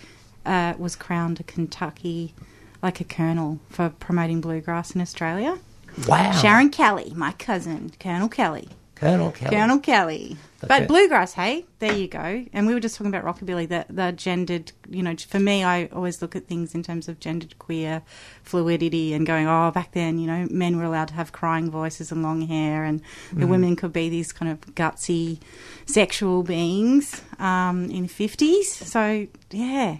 [0.46, 2.34] uh, was crowned a Kentucky
[2.82, 5.58] like a colonel for promoting bluegrass in Australia.
[6.06, 8.68] wow, Sharon Kelly, my cousin, Colonel Kelly.
[8.94, 9.50] Colonel Kelly.
[9.56, 10.36] Colonel Kelly.
[10.60, 12.44] The But bluegrass, hey, there you go.
[12.52, 15.86] And we were just talking about rockabilly, the, the gendered, you know, for me, I
[15.86, 18.02] always look at things in terms of gendered queer
[18.44, 22.10] fluidity and going, oh, back then, you know, men were allowed to have crying voices
[22.12, 23.02] and long hair, and
[23.32, 23.40] Mm.
[23.40, 25.38] the women could be these kind of gutsy
[25.86, 28.64] sexual beings um, in the 50s.
[28.64, 29.98] So, yeah.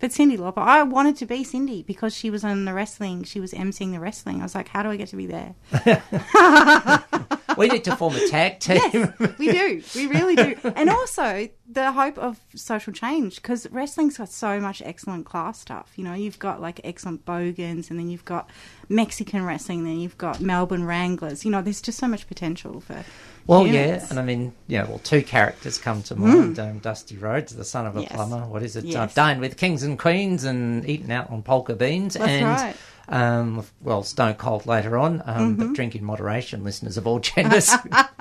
[0.00, 3.22] But Cyndi Lauper, I wanted to be Cyndi because she was on the wrestling.
[3.24, 4.40] She was emceeing the wrestling.
[4.40, 5.54] I was like, how do I get to be there?
[7.58, 8.76] we need to form a tag team.
[8.76, 9.82] Yes, we do.
[9.94, 10.56] We really do.
[10.74, 15.92] And also the hope of social change because wrestling's got so much excellent class stuff.
[15.96, 18.48] You know, you've got like excellent bogans, and then you've got
[18.88, 21.44] Mexican wrestling, then you've got Melbourne Wranglers.
[21.44, 23.04] You know, there's just so much potential for.
[23.46, 26.58] Well, yeah, and I mean, yeah, well, two characters come to mind.
[26.58, 28.02] Um, Dusty Rhodes, the son of a Mm.
[28.02, 28.12] Yes.
[28.12, 28.46] plumber.
[28.46, 28.84] What is it?
[28.84, 28.96] Yes.
[28.96, 32.14] Uh, dined with kings and queens and eaten out on polka beans.
[32.14, 32.76] That's and, right.
[33.08, 35.66] Um, well, Stone Cold later on, um, Mm-hmm.
[35.66, 37.70] but drink in moderation, listeners of all genders.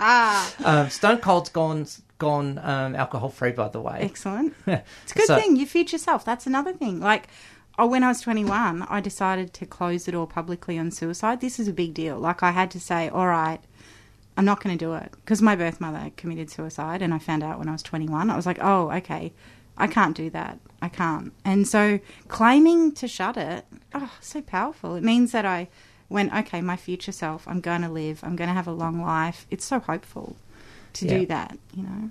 [0.63, 1.85] um, Stone Cold's gone
[2.17, 3.99] gone um, alcohol free, by the way.
[4.01, 4.53] Excellent.
[4.67, 5.55] It's a good So- thing.
[5.55, 6.25] You feed yourself.
[6.25, 6.99] That's another thing.
[6.99, 7.27] Like,
[7.77, 11.39] oh, when I was 21, I decided to close the door publicly on suicide.
[11.39, 12.17] This is a big deal.
[12.19, 13.61] Like, I had to say, all right,
[14.39, 15.11] I'm not going to do it.
[15.17, 18.29] Because my birth mother committed suicide, and I found out when I was 21.
[18.29, 19.33] I was like, oh, okay,
[19.77, 20.59] I can't do that.
[20.81, 21.33] I can't.
[21.43, 24.95] And so claiming to shut it, oh, so powerful.
[24.95, 25.67] It means that I
[26.07, 29.01] went, okay, my future self, I'm going to live, I'm going to have a long
[29.01, 29.45] life.
[29.51, 30.37] It's so hopeful
[30.93, 31.17] to Yeah.
[31.17, 32.09] do that, you know?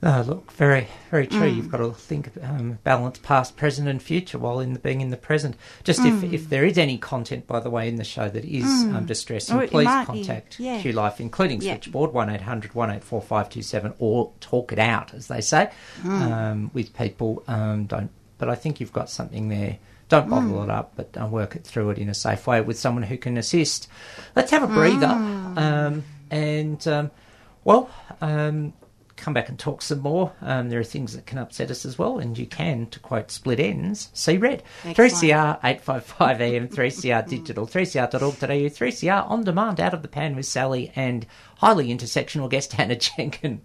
[0.00, 1.50] No, look, very, very true.
[1.50, 1.56] Mm.
[1.56, 5.10] You've got to think um, balance past, present, and future while in the, being in
[5.10, 5.56] the present.
[5.82, 6.22] Just Mm.
[6.22, 9.06] if, if there is any content, by the way, in the show that is um,
[9.06, 10.80] distressing, Oh, it please contact yeah.
[10.80, 11.72] Q Life, including Yeah.
[11.74, 15.70] switchboard one 1800 or talk it out, as they say,
[16.02, 16.20] Mm.
[16.32, 17.42] um, with people.
[17.48, 19.78] Um, don't, but I think you've got something there
[20.08, 22.78] Don't bottle it up, but uh, work it through it in a safe way with
[22.78, 23.88] someone who can assist.
[24.34, 25.06] Let's have a breather.
[25.06, 27.10] Um, and, um,
[27.64, 27.90] well,
[28.22, 28.72] um,
[29.18, 30.32] come back and talk some more.
[30.40, 33.30] Um, there are things that can upset us as well, and you can, to quote
[33.30, 34.62] Split Enz, see red.
[34.84, 35.12] Excellent.
[35.12, 40.92] 3CR 855 AM, 3CR digital, 3CR.org.au, 3CR on demand, out of the pan with Sally,
[40.96, 43.60] and highly intersectional guest Hannah Jenkin.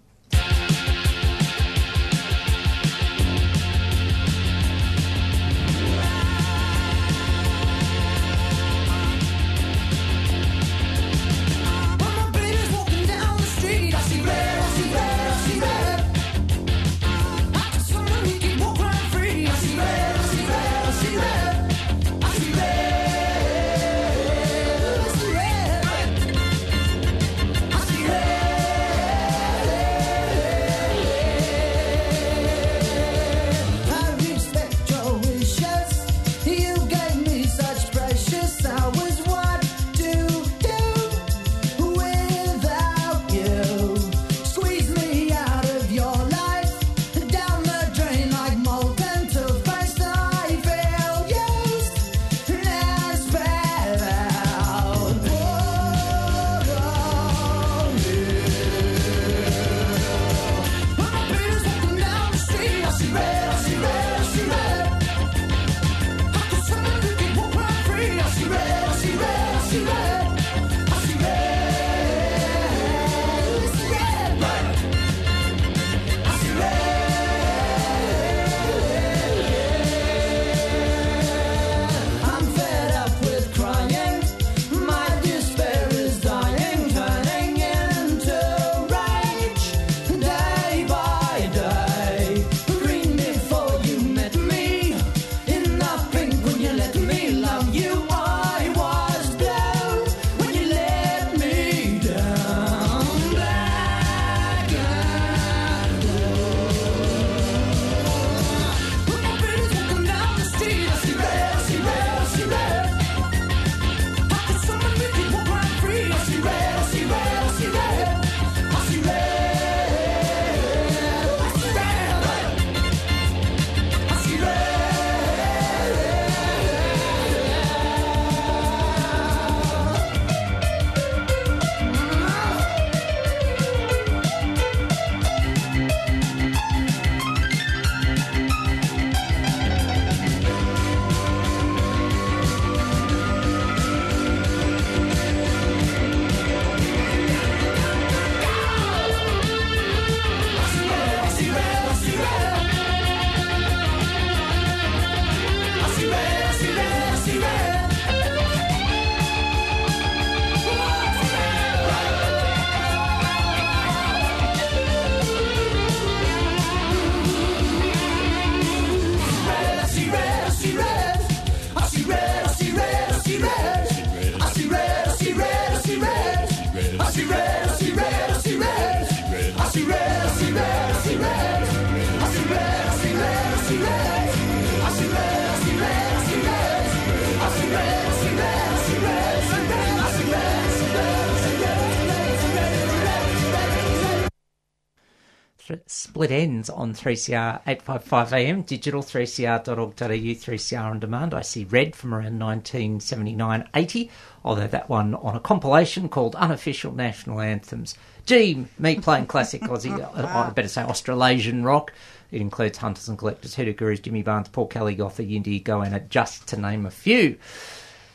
[195.88, 201.34] Split Enz on 3CR 855 AM, digital 3cr.org.au, 3CR on demand.
[201.34, 204.12] I see red from around 1979 80,
[204.44, 207.96] although that one on a compilation called Unofficial National Anthems.
[208.26, 211.92] Gee, me playing classic Aussie, uh, I better say Australasian rock.
[212.32, 216.48] It includes Hunters and Collectors, Hoodoo Gurus, Jimmy Barnes, Paul Kelly, Yothu Yindi, Goanna, just
[216.48, 217.38] to name a few.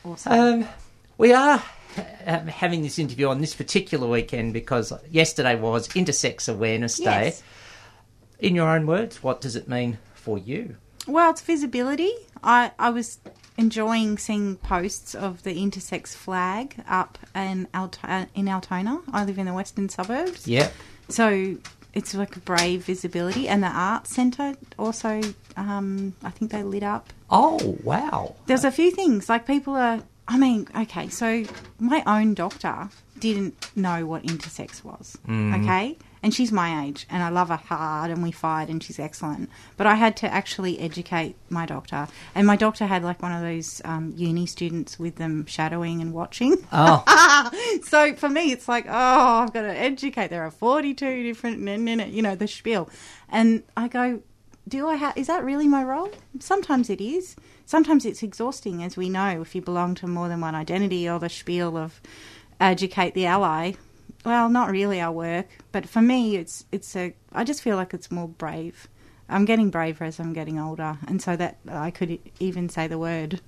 [0.03, 0.33] Awesome.
[0.33, 0.67] Um,
[1.17, 1.63] we are
[2.25, 7.33] um, having this interview on this particular weekend because yesterday was Intersex Awareness Day.
[8.39, 10.77] In your own words, what does it mean for you?
[11.07, 12.13] Well, it's visibility.
[12.43, 13.19] I, I was
[13.59, 17.67] enjoying seeing posts of the intersex flag up in,
[18.33, 19.01] in Altona.
[19.11, 20.47] I live in the western suburbs.
[20.47, 20.69] Yeah.
[21.09, 21.57] So
[21.93, 23.49] it's like a brave visibility.
[23.49, 25.21] And the art centre also,
[25.57, 27.11] um, I think they lit up.
[27.29, 28.35] Oh, wow.
[28.45, 29.27] There's a few things.
[29.27, 31.43] Like people are, I mean, okay, so
[31.79, 32.89] my own doctor
[33.19, 35.17] didn't know what intersex was.
[35.27, 35.97] Okay?
[36.21, 39.49] And she's my age, and I love her hard, and we fight, and she's excellent.
[39.77, 43.41] But I had to actually educate my doctor, and my doctor had like one of
[43.41, 46.57] those um, uni students with them shadowing and watching.
[46.73, 47.49] Oh,
[47.83, 50.29] so for me, it's like, oh, I've got to educate.
[50.29, 52.89] There are forty-two different, men in it, you know, the spiel,
[53.29, 54.21] and I go,
[54.67, 55.17] do I have?
[55.17, 56.11] Is that really my role?
[56.39, 57.35] Sometimes it is.
[57.65, 61.19] sometimes it's exhausting, as we know, if you belong to more than one identity or
[61.19, 62.01] the spiel of
[62.59, 63.73] educate the ally.
[64.25, 67.13] Well, not really our work, but for me, it's it's a.
[67.31, 68.87] I just feel like it's more brave.
[69.29, 72.97] I'm getting braver as I'm getting older, and so that I could even say the
[72.97, 73.41] word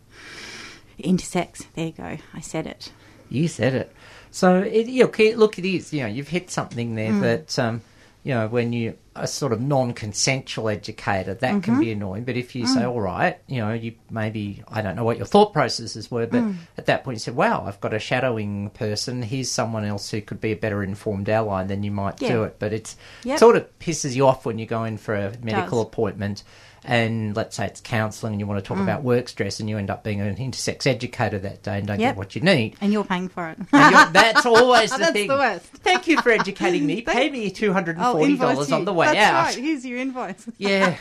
[1.00, 1.66] intersex.
[1.74, 2.18] There you go.
[2.34, 2.92] I said it.
[3.30, 3.94] You said it.
[4.30, 5.92] So it, you know, look, it is.
[5.94, 7.82] You know, you've hit something there that um,
[8.24, 12.02] you know when you a sort of non-consensual educator that can be mm-hmm.
[12.02, 12.24] annoying.
[12.24, 12.90] But if you say, mm.
[12.90, 16.42] all right, you know, you maybe I don't know what your thought processes were, but
[16.42, 16.56] mm.
[16.78, 19.22] at that point you said, wow, I've got a shadowing person.
[19.22, 22.44] Here's someone else who could be a better informed ally, and then you might do
[22.44, 22.56] it.
[22.58, 23.40] But it's Yep.
[23.40, 26.44] sort of pisses you off when you go in for a medical appointment.
[26.84, 29.78] And let's say it's counselling, and you want to talk about work stress, and you
[29.78, 32.10] end up being an intersex educator that day and don't Yep.
[32.14, 32.76] get what you need.
[32.82, 33.58] And you're paying for it.
[33.72, 35.28] That's always the That's thing.
[35.28, 35.66] the worst.
[35.68, 37.02] Thank you for educating me.
[37.04, 38.76] Pay me two hundred and I'll forty invoice dollars you.
[38.78, 39.44] on the way That's out.
[39.46, 39.64] right.
[39.64, 40.48] Here's your invoice.
[40.58, 40.96] Yeah,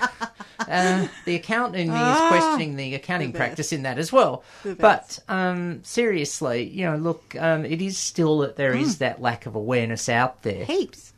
[0.59, 4.13] uh, the accountant in me is Ah, questioning the accounting the practice in that as
[4.13, 4.43] well.
[4.65, 9.47] But um, seriously, you know, look, um, it is still that there is that lack
[9.47, 11.10] of awareness out there, Heaps.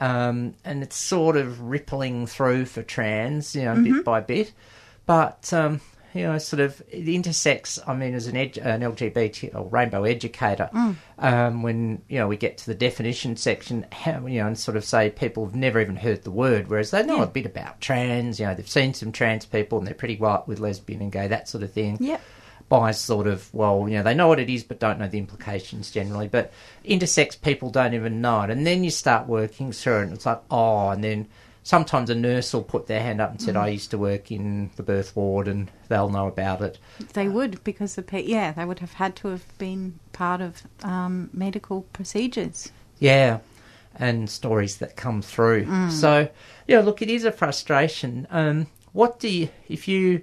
[0.00, 3.92] Um, and it's sort of rippling through for trans, you know, Mm-hmm.
[3.96, 4.52] bit by bit.
[5.06, 5.80] But um,
[6.14, 7.78] you know, sort of it intersects.
[7.86, 10.96] I mean, as an, edu- an LGBT or rainbow educator, Mm.
[11.18, 14.76] um, when you know we get to the definition section, how, you know, and sort
[14.76, 17.24] of say people have never even heard the word, whereas they know Yeah.
[17.24, 18.40] a bit about trans.
[18.40, 21.28] You know, they've seen some trans people, and they're pretty white with lesbian and gay,
[21.28, 22.20] that sort of thing Yep.
[22.70, 25.18] By sort of well, you know, they know what it is but don't know the
[25.18, 26.28] implications generally.
[26.28, 26.50] But
[26.82, 30.24] intersex people don't even know it, and then you start working through it, and it's
[30.24, 31.28] like oh, and then
[31.62, 34.70] sometimes a nurse will put their hand up and said, "I used to work in
[34.76, 36.78] the birth ward," and they'll know about it.
[37.12, 40.62] They would because the pe- yeah they would have had to have been part of
[40.82, 42.70] um, medical procedures.
[43.00, 43.40] Yeah,
[43.96, 45.90] and stories that come through.
[45.90, 46.28] So,
[46.68, 48.26] yeah, look, it is a frustration.
[48.30, 50.22] Um, what do you, if you,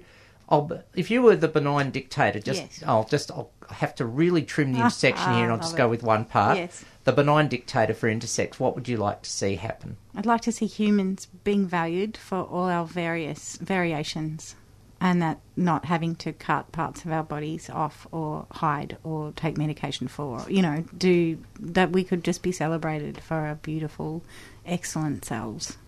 [0.50, 2.82] I'll, if you were the benign dictator, just, Yes.
[2.86, 5.76] I'll just, I'll have to really trim the intersection here and I'll just it.
[5.76, 6.56] go with one part.
[6.56, 6.84] Yes.
[7.04, 9.96] The benign dictator for intersex, what would you like to see happen?
[10.14, 14.54] I'd like to see humans being valued for all our various variations,
[15.00, 19.56] and that not having to cut parts of our bodies off or hide or take
[19.56, 20.44] medication for.
[20.48, 24.22] You know, do that we could just be celebrated for our beautiful,
[24.66, 25.78] excellent selves.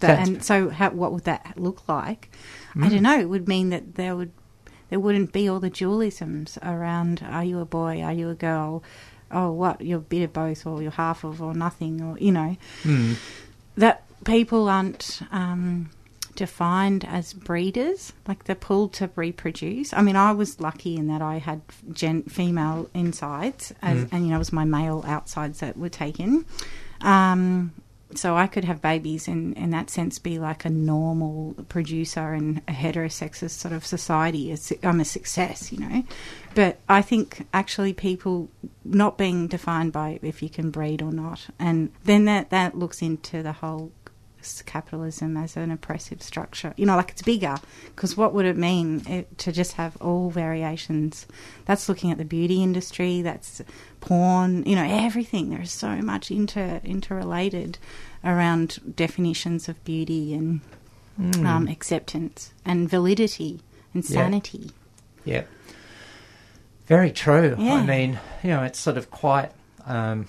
[0.00, 2.30] That, and so, how, what would that look like?
[2.80, 3.18] I don't know.
[3.18, 4.32] It would mean that there would
[4.90, 7.22] there wouldn't be all the dualisms around.
[7.28, 8.02] Are you a boy?
[8.02, 8.82] Are you a girl?
[9.30, 9.80] Oh, what?
[9.80, 12.56] You're a bit of both, or you're half of, or nothing, or you know
[13.76, 15.90] that people aren't um,
[16.34, 19.92] defined as breeders, like they're pulled to reproduce.
[19.92, 21.60] I mean, I was lucky in that I had
[21.92, 26.44] gen- female insides, as, and you know, it was my male outsides that were taken.
[27.00, 27.72] Um,
[28.14, 32.62] so I could have babies and in that sense be like a normal producer in
[32.66, 34.56] a heterosexist sort of society.
[34.82, 36.04] I'm a success, you know.
[36.54, 38.48] But I think actually people
[38.84, 43.02] not being defined by if you can breed or not, and then that that looks
[43.02, 43.92] into the whole
[44.64, 46.72] capitalism as an oppressive structure.
[46.76, 47.56] You know, like it's bigger
[47.94, 51.26] because what would it mean it, to just have all variations?
[51.66, 53.22] That's looking at the beauty industry.
[53.22, 53.62] That's
[54.00, 54.64] porn.
[54.64, 55.50] You know, everything.
[55.50, 57.78] There's so much inter interrelated
[58.24, 60.60] around definitions of beauty and
[61.46, 63.60] um, acceptance and validity
[63.94, 64.70] and sanity.
[65.24, 65.44] Yeah.
[66.86, 67.54] Very true.
[67.58, 69.52] I mean, you know, it's sort of quite,
[69.86, 70.26] um,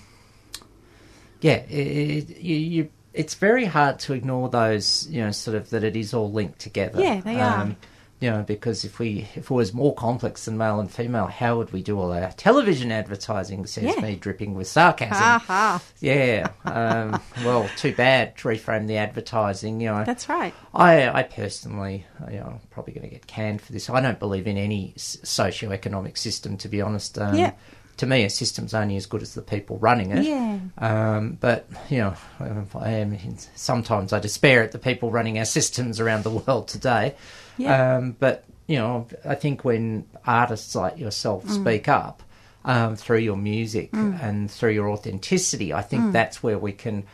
[1.40, 5.70] yeah, it, it, you, you, it's very hard to ignore those, you know, sort of
[5.70, 7.00] that it is all linked together.
[7.00, 7.74] Yeah, they are.
[8.22, 11.58] You know, because if we if it was more complex than male and female, how
[11.58, 13.66] would we do all our television advertising?
[13.66, 14.00] Says Yeah.
[14.00, 15.16] me, dripping with sarcasm.
[15.16, 15.82] Ha ha.
[15.98, 16.50] Yeah.
[16.64, 18.36] Um, well, too bad.
[18.36, 19.80] To reframe the advertising.
[19.80, 20.54] You know, That's right.
[20.72, 23.90] I, I personally, you know, I'm probably going to get canned for this.
[23.90, 27.18] I don't believe in any socio-economic system, to be honest.
[27.18, 27.52] Um, Yeah.
[27.98, 30.24] To me, a system's only as good as the people running it.
[30.24, 30.58] Yeah.
[30.78, 32.14] Um, but you know,
[32.74, 33.16] I am.
[33.54, 37.14] Sometimes I despair at the people running our systems around the world today.
[37.58, 37.96] Yeah.
[37.96, 41.60] Um, but you know, I think when artists like yourself Mm.
[41.62, 42.22] speak up
[42.64, 45.86] um, through your music and through your authenticity, I Mm.
[45.88, 47.04] think that's where we can.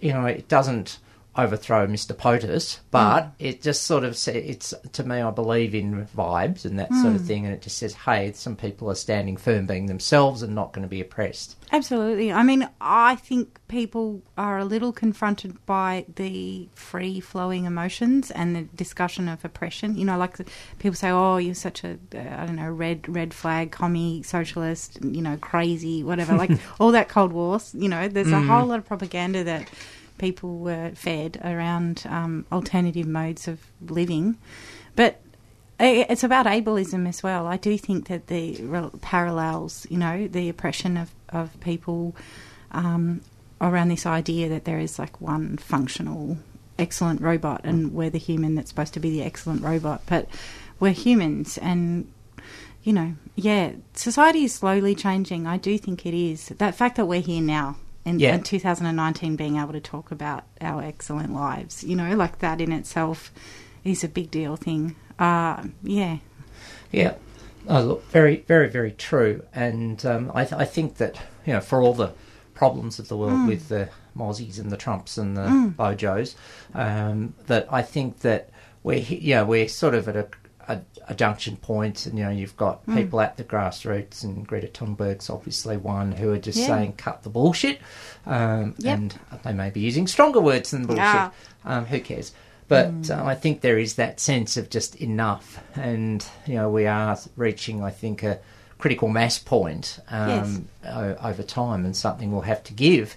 [0.00, 0.98] You know, it doesn't
[1.38, 2.16] overthrow Mr.
[2.16, 3.30] POTUS, but Mm.
[3.38, 5.20] it just sort of sa it's to me.
[5.20, 7.26] I believe in vibes and that sort of Mm.
[7.26, 10.72] thing, and it just says, "Hey, some people are standing firm, being themselves, and not
[10.72, 12.32] going to be oppressed." Absolutely.
[12.32, 18.54] I mean, I think people are a little confronted by the free flowing emotions and
[18.54, 19.96] the discussion of oppression.
[19.96, 20.44] You know, like the,
[20.78, 24.98] people say, "Oh, you're such a uh, I don't know red red flag commie socialist,"
[25.02, 26.36] you know, crazy, whatever.
[26.36, 27.58] like all that Cold War.
[27.74, 29.68] You know, there's a whole lot of propaganda that
[30.18, 34.36] people were fed around um, alternative modes of living,
[34.94, 35.20] but
[35.78, 37.46] It's about ableism as well.
[37.46, 38.58] I do think that the
[39.02, 42.16] parallels, you know, the oppression of, of people
[42.72, 43.20] um,
[43.60, 46.38] around this idea that there is like one functional,
[46.78, 50.00] excellent robot and we're the human that's supposed to be the excellent robot.
[50.06, 50.28] But
[50.80, 52.10] we're humans and,
[52.82, 55.46] you know, yeah, society is slowly changing.
[55.46, 56.48] I do think it is.
[56.56, 57.76] That fact that we're here now
[58.06, 58.34] in, Yeah.
[58.36, 62.72] in 2019 being able to talk about our excellent lives, you know, like that in
[62.72, 63.30] itself
[63.84, 64.96] is a big deal thing.
[65.18, 66.18] Uh, yeah.
[66.92, 67.14] Yeah.
[67.68, 69.42] Oh, look, very, very, very true.
[69.52, 72.12] And um, I, th- I think that, you know, for all the
[72.54, 76.36] problems of the world with the Mozzies and the Trumps and the Bojos,
[76.74, 78.50] um, that I think that
[78.82, 80.28] we're, he- you know, we're sort of at a,
[81.08, 85.30] a, junction point and, you know, you've got people at the grassroots and Greta Thunberg's
[85.30, 86.66] obviously one who are just Yeah.
[86.66, 87.78] saying cut the bullshit.
[88.26, 88.98] Um, Yep.
[88.98, 91.04] And they may be using stronger words than bullshit.
[91.04, 91.32] Ah.
[91.64, 92.32] Um, who cares?
[92.68, 96.86] But uh, I think there is that sense of just enough, and you know we
[96.86, 98.40] are reaching, I think, a
[98.78, 103.16] critical mass point um, o- over time, and something we'll have to give.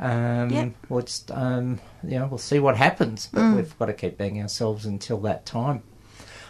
[0.00, 0.72] Um, Yep.
[0.88, 4.42] We'll just, um, you know, we'll see what happens, but we've got to keep being
[4.42, 5.82] ourselves until that time.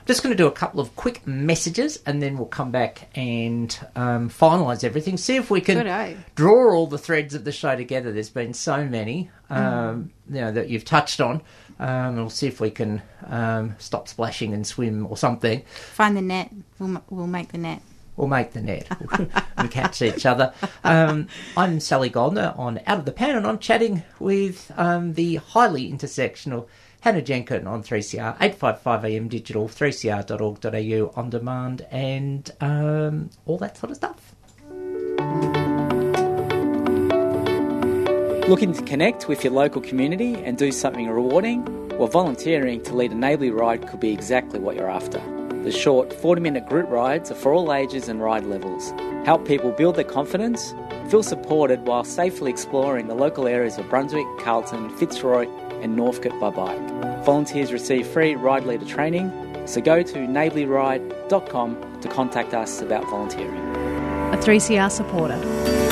[0.08, 3.78] Just going to do a couple of quick messages, and then we'll come back and
[3.94, 5.18] um, finalise everything.
[5.18, 8.10] See if we can draw all the threads of the show together.
[8.10, 11.42] There's been so many, um, you know, that you've touched on.
[11.78, 15.60] Um, we'll see if we can um, stop splashing and swim or something.
[15.92, 16.52] Find the net.
[16.78, 17.82] We'll, we'll make the net.
[18.16, 18.88] We'll make the net
[19.58, 20.54] and catch each other.
[20.84, 25.36] Um, I'm Sally Goldner on Out of the Pan, and I'm chatting with um, the
[25.36, 26.66] highly intersectional
[27.00, 33.90] Hannah Jenkin on 3CR, 855 AM digital, 3cr.org.au on demand, and um, all that sort
[33.90, 34.34] of stuff.
[38.48, 41.64] Looking to connect with your local community and do something rewarding?
[41.98, 45.20] Well, volunteering to lead a neighbourly ride could be exactly what you're after.
[45.62, 48.92] The short 40 minute group rides are for all ages and ride levels.
[49.24, 50.74] Help people build their confidence,
[51.10, 55.46] feel supported while safely exploring the local areas of Brunswick, Carlton, Fitzroy,
[55.82, 57.24] and Northcote by bike.
[57.24, 59.32] Volunteers receive free ride leader training,
[59.66, 63.58] so go to neighbourlyride.com to contact us about volunteering.
[64.32, 65.87] A 3CR supporter.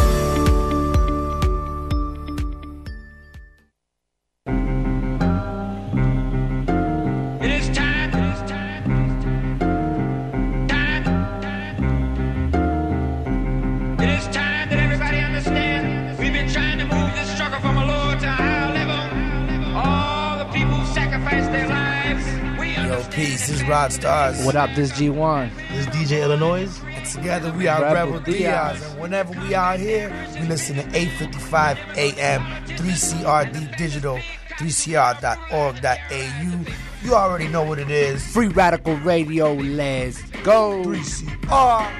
[22.87, 23.49] Yo, peace.
[23.49, 24.45] This is Rod Stars.
[24.45, 25.51] What up, this G1.
[25.73, 26.71] This is DJ Illinois.
[26.87, 28.79] And together we are Rebel Rebel, Diaz.
[28.79, 28.93] Diaz.
[28.93, 32.43] And whenever we out here, we listen to 855 AM,
[32.77, 34.21] 3CRD Digital,
[34.61, 36.73] 3CR.org.au.
[37.05, 38.25] You already know what it is.
[38.33, 40.85] Free Radical Radio, let's go.
[40.85, 41.91] 3CR.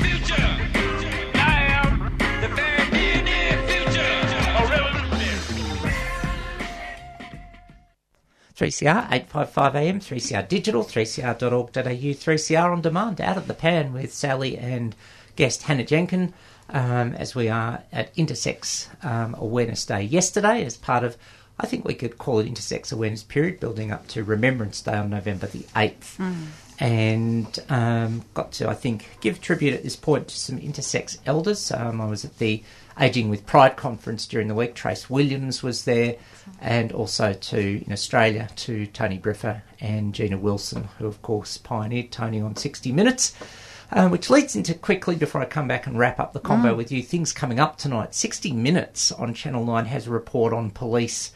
[0.00, 0.83] future.
[8.56, 14.56] 3CR, 855 AM, 3CR Digital, 3cr.org.au, 3CR on demand, out of the pan with Sally
[14.56, 14.94] and
[15.34, 16.32] guest Hannah Jenkin,
[16.70, 21.16] um, as we are at Intersex um, Awareness Day yesterday as part of,
[21.58, 25.10] I think we could call it Intersex Awareness Period, building up to Remembrance Day on
[25.10, 26.18] November the 8th.
[26.80, 31.70] And um, got to, I think, give tribute at this point to some intersex elders.
[31.70, 32.64] Um, I was at the
[32.98, 34.74] Aging with Pride conference during the week.
[34.74, 36.16] Trace Williams was there,
[36.60, 42.10] and also to in Australia to Tony Briffa and Gina Wilson, who of course pioneered
[42.12, 43.34] Tony on 60 Minutes.
[43.92, 46.90] Um, which leads into quickly before I come back and wrap up the combo with
[46.90, 47.00] you.
[47.02, 48.14] Things coming up tonight.
[48.14, 51.32] 60 Minutes on Channel 9 has a report on police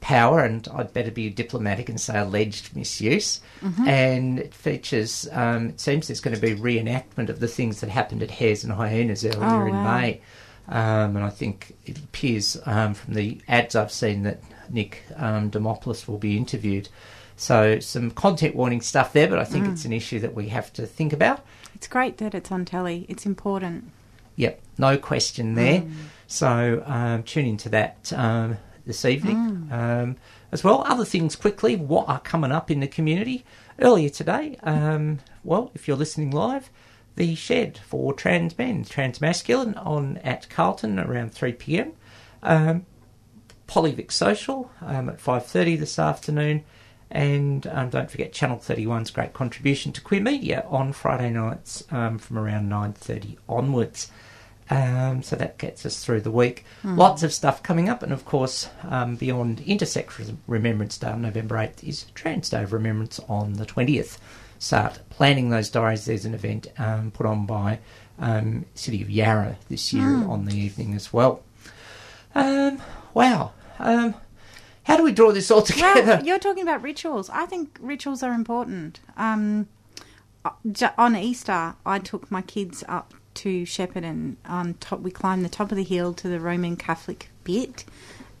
[0.00, 3.40] power, and I'd better be diplomatic and say alleged misuse.
[3.86, 7.90] And it features, um, it seems there's going to be reenactment of the things that
[7.90, 9.82] happened at Hares and Hyenas earlier Oh, in.
[9.84, 10.20] May.
[10.68, 15.50] Um, and I think it appears um, from the ads I've seen that Nick um,
[15.50, 16.88] Demopoulos will be interviewed.
[17.36, 20.72] So some content warning stuff there, but I think it's an issue that we have
[20.74, 21.44] to think about.
[21.74, 23.06] It's great that it's on telly.
[23.08, 23.92] It's important.
[24.34, 25.84] Yep, no question there.
[26.26, 30.16] So um, tune into that um, this evening um,
[30.50, 30.82] as well.
[30.86, 33.44] Other things quickly, what are coming up in the community?
[33.80, 36.70] Earlier today, um, well, if you're listening live,
[37.18, 41.92] the shed for trans men, transmasculine, on at Carlton around 3 p.m.
[42.44, 42.86] Um,
[43.66, 46.64] Polyvic Social um, at 5.30 this afternoon.
[47.10, 52.18] And um, don't forget Channel 31's great contribution to queer media on Friday nights um,
[52.18, 54.12] from around 9.30 onwards.
[54.70, 56.64] Um, so that gets us through the week.
[56.84, 61.56] Lots of stuff coming up, and of course, um, beyond Intersex Remembrance Day on November
[61.56, 64.18] 8th is Trans Day of Remembrance on the 20th.
[64.58, 66.04] Start planning those diaries.
[66.04, 67.78] There's an event um, put on by
[68.18, 70.30] um, City of Yarra this year Hmm.
[70.30, 71.42] on the evening as well.
[72.34, 72.80] Um,
[73.14, 73.52] wow.
[73.78, 74.14] Um,
[74.84, 76.02] how do we draw this all together?
[76.16, 77.30] Well, you're talking about rituals.
[77.30, 79.00] I think rituals are important.
[79.16, 79.68] Um,
[80.44, 80.50] uh,
[80.96, 84.36] on Easter, I took my kids up to Shepparton.
[84.46, 87.84] On top, we climbed the top of the hill to the Roman Catholic bit,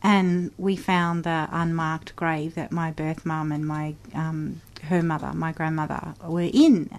[0.02, 5.32] and we found the unmarked grave that my birth mum and my um, her mother,
[5.34, 6.98] my grandmother, were in,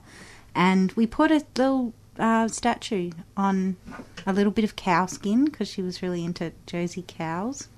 [0.56, 3.78] and we put a little uh, statue on
[4.28, 7.70] a little bit of cow skin because she was really into Jersey cows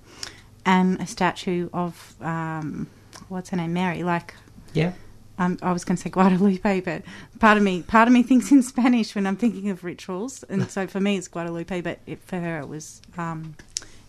[0.66, 2.88] and a statue of um,
[3.30, 4.04] what's her name, Mary.
[4.04, 4.34] Like
[4.74, 4.94] yeah.
[5.38, 7.04] um, I was going to say Guadalupe, but
[7.40, 10.70] part of me, part of me thinks in Spanish when I'm thinking of rituals, and
[10.70, 13.56] so for me it's Guadalupe, but it, for her it was um,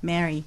[0.01, 0.45] Mary.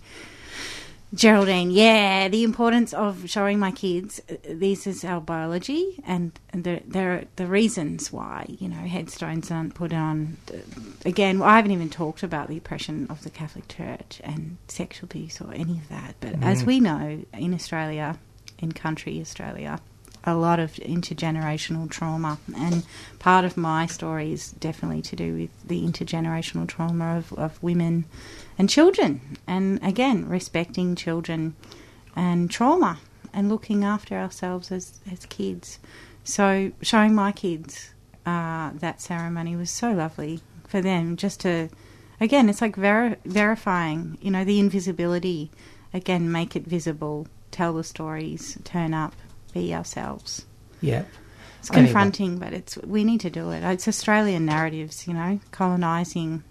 [1.16, 6.64] Geraldine, yeah, the importance of showing my kids uh, this is our biology, and, and
[6.66, 10.38] there there are the reasons why you know headstones aren't put on.
[10.54, 10.58] Uh,
[11.06, 15.40] Again, I haven't even talked about the oppression of the Catholic Church and sexual abuse
[15.40, 16.16] or any of that.
[16.20, 18.18] But as we know in Australia,
[18.58, 19.80] in country Australia,
[20.24, 22.84] a lot of intergenerational trauma, and
[23.20, 28.06] part of my story is definitely to do with the intergenerational trauma of, of women
[28.58, 31.56] and children, and again, respecting children
[32.16, 33.00] and trauma
[33.34, 35.80] and looking after ourselves as, as kids.
[36.24, 37.92] So, showing my kids
[38.26, 41.70] uh, that ceremony was so lovely for them just to,
[42.20, 45.52] again, it's like ver- verifying, you know, the invisibility.
[45.94, 49.14] Again, make it visible, tell the stories, turn up,
[49.54, 50.46] be ourselves.
[50.82, 51.04] Yeah.
[51.60, 51.86] It's Anyway.
[51.88, 53.64] confronting, but it's we need to do it.
[53.64, 56.44] It's Australian narratives, you know, colonising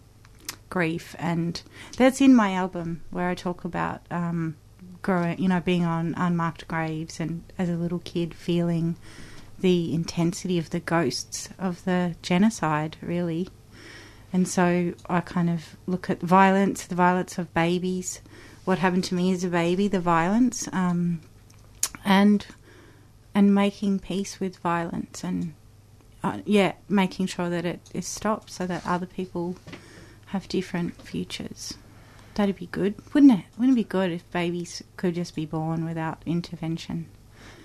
[0.74, 1.62] grief, and
[1.96, 4.56] that's in my album where I talk about um,
[5.02, 8.96] growing, you know, being on unmarked graves, and as a little kid feeling
[9.60, 13.48] the intensity of the ghosts of the genocide, really.
[14.32, 18.20] And so I kind of look at violence, the violence of babies,
[18.64, 21.20] what happened to me as a baby, the violence, um,
[22.04, 22.44] and
[23.32, 25.54] and making peace with violence and
[26.24, 29.54] uh, yeah, making sure that it is stopped so that other people
[30.34, 31.74] have different futures.
[32.34, 33.44] That'd be good, wouldn't it?
[33.56, 37.06] Wouldn't it be good if babies could just be born without intervention?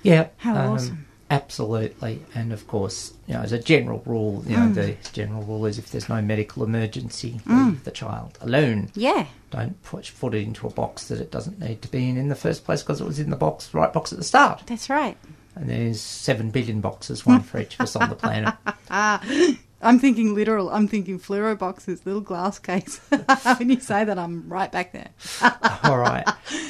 [0.04, 0.28] Yeah.
[0.38, 1.06] How um, awesome.
[1.32, 2.24] Absolutely.
[2.36, 4.76] And of course, you know, as a general rule, you know, Mm.
[4.76, 8.90] the general rule is if there's no medical emergency, leave the child alone.
[8.96, 10.06] Yeah, Don't put
[10.36, 12.84] it into a box that it doesn't need to be in in the first place
[12.84, 14.64] because it was in the box, right box at the start.
[14.68, 15.18] that's right.
[15.56, 18.54] And there's seven billion boxes, one for each of us on the planet.
[19.82, 20.70] I'm thinking literal.
[20.70, 22.98] I'm thinking fluoro boxes, little glass case.
[23.58, 25.10] when you say that, I'm right back there.
[25.84, 26.28] All right.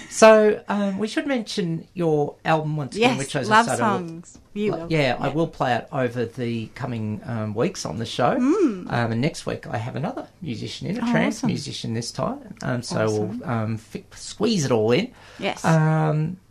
[0.10, 4.38] So um, we should mention your album once again, Yes, which love I I songs.
[4.54, 4.88] You will.
[4.90, 8.32] Yeah, I will play it over the coming um, weeks on the show.
[8.32, 11.08] Um, and next week I have another musician in, a Mm.
[11.08, 11.48] Oh, trance awesome.
[11.48, 12.56] musician this time.
[12.62, 13.40] Um, so Awesome.
[13.40, 15.12] we'll um, fi- squeeze it all in.
[15.40, 15.64] Yes.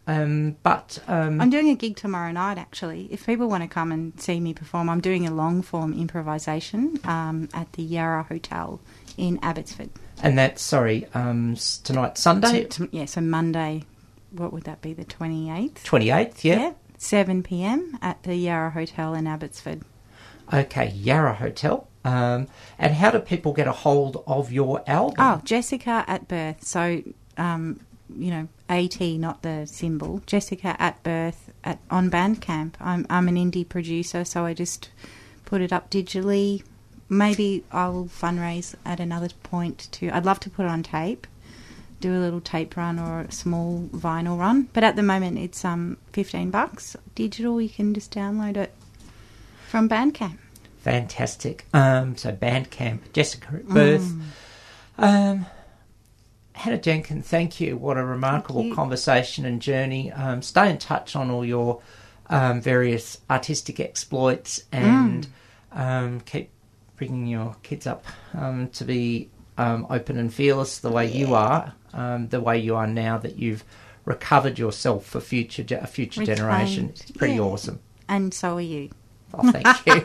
[0.08, 3.08] Um, but um, I'm doing a gig tomorrow night, actually.
[3.10, 6.98] If people want to come and see me perform, I'm doing a long form improvisation
[7.04, 8.80] um, at the Yarra Hotel
[9.18, 9.90] in Abbotsford.
[10.22, 13.84] and that's sorry um, tonight Sunday To- to- yeah, so Monday,
[14.30, 15.84] what would that be, the 28th?
[15.84, 16.44] twenty eighth.
[16.44, 16.72] Yeah?
[16.96, 19.82] 7 pm at the Yarra Hotel in Abbotsford.
[20.52, 21.86] Okay, Yarra Hotel.
[22.04, 22.48] Um,
[22.78, 25.16] and how do people get a hold of your album?
[25.18, 26.64] Oh, Jessica at birth.
[26.64, 27.02] So,
[27.36, 27.80] um,
[28.16, 30.22] you know, AT, not the symbol.
[30.26, 32.74] Jessica at birth at on Bandcamp.
[32.80, 34.90] I'm I'm an indie producer, so I just
[35.44, 36.62] put it up digitally.
[37.08, 40.10] Maybe I'll fundraise at another point too.
[40.12, 41.26] I'd love to put it on tape,
[42.00, 44.68] do a little tape run or a small vinyl run.
[44.72, 47.60] But at the moment, it's um fifteen bucks digital.
[47.60, 48.74] You can just download it
[49.68, 50.38] from Bandcamp.
[50.78, 51.66] Fantastic.
[51.74, 54.12] Um, so Bandcamp, Jessica at birth.
[54.96, 55.46] Um,
[56.58, 57.76] Hannah Jenkins, thank you.
[57.76, 58.74] What a remarkable you.
[58.74, 60.10] conversation and journey.
[60.12, 61.80] Um, stay in touch on all your
[62.28, 65.26] um, various artistic exploits and
[65.72, 66.50] um, keep
[66.96, 68.04] bringing your kids up
[68.34, 72.74] um, to be um, open and fearless the way you are, um, the way you
[72.74, 73.62] are now that you've
[74.04, 76.88] recovered yourself for future a future generation.
[76.90, 77.40] It's pretty Yeah.
[77.42, 77.78] awesome.
[78.08, 78.90] And so are you.
[79.32, 80.04] Oh, thank you.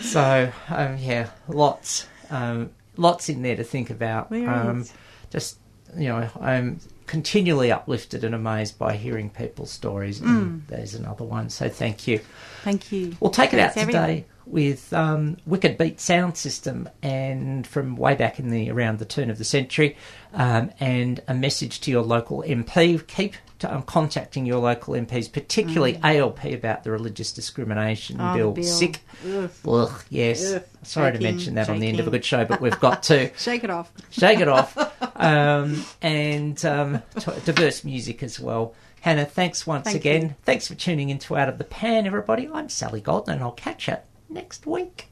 [0.00, 4.30] so, um, yeah, lots, um, lots in there to think about.
[4.30, 4.84] Um.
[5.32, 5.58] Just
[5.96, 11.50] you know, I'm continually uplifted and amazed by hearing people's stories, and there's another one.
[11.50, 12.20] So thank you.
[12.62, 13.16] Thank you.
[13.20, 18.14] We'll take it out Thanks, today with um, Wicked Beat Sound System, and from way
[18.14, 19.96] back in the around the turn of the century,
[20.32, 23.06] um, and a message to your local MP.
[23.06, 28.32] Keep to, um, contacting your local MPs, particularly ALP, about the religious discrimination Mm.
[28.32, 28.52] Oh, bill.
[28.52, 28.64] bill.
[28.64, 29.00] Sick.
[29.26, 29.50] Ugh.
[29.66, 30.52] Ugh, yes.
[30.52, 30.62] Ugh.
[30.82, 33.30] Sorry to mention that on the end of a good show, but we've got to
[33.38, 33.90] Shake it off.
[34.10, 34.76] shake it off.
[35.14, 38.74] Um, and um, t- diverse music as well.
[39.02, 40.22] Hannah, thanks once Thank again.
[40.22, 40.34] you.
[40.44, 42.48] Thanks for tuning into Out of the Pan, everybody.
[42.52, 43.98] I'm Sally Goldner, and I'll catch you
[44.28, 45.08] next week.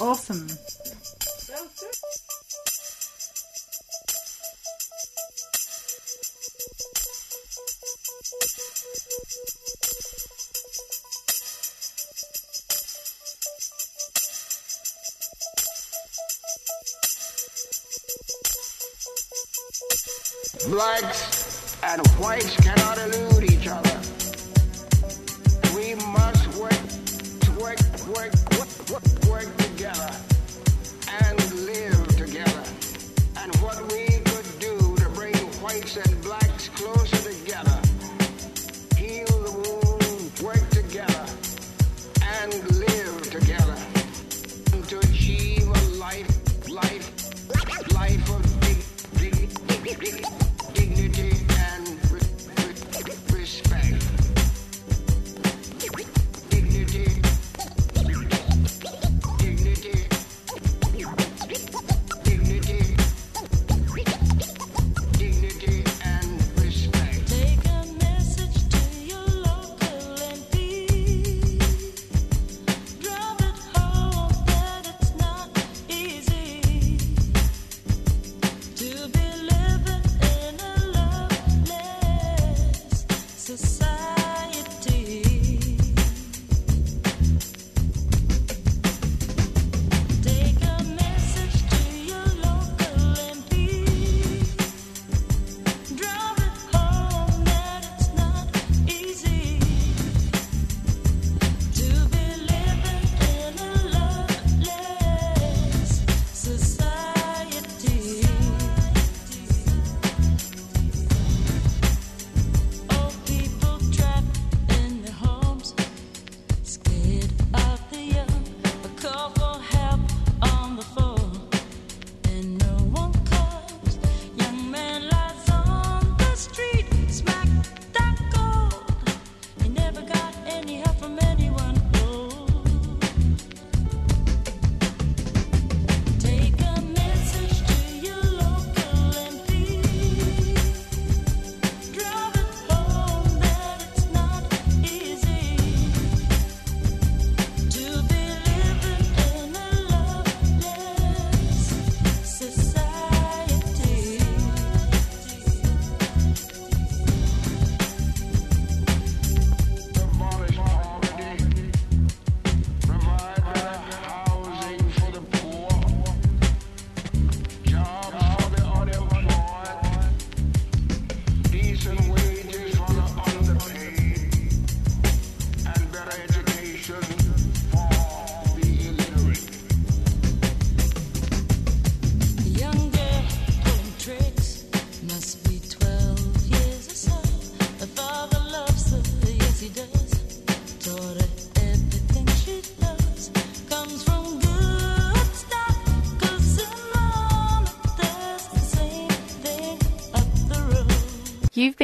[0.00, 0.46] Awesome.
[20.68, 23.96] Blacks and whites cannot elude each other.
[25.74, 26.72] We must work,
[27.58, 27.78] work,
[28.08, 30.10] work, work, work, together
[31.22, 32.62] and live together.
[33.38, 36.45] And what we could do to bring whites and blacks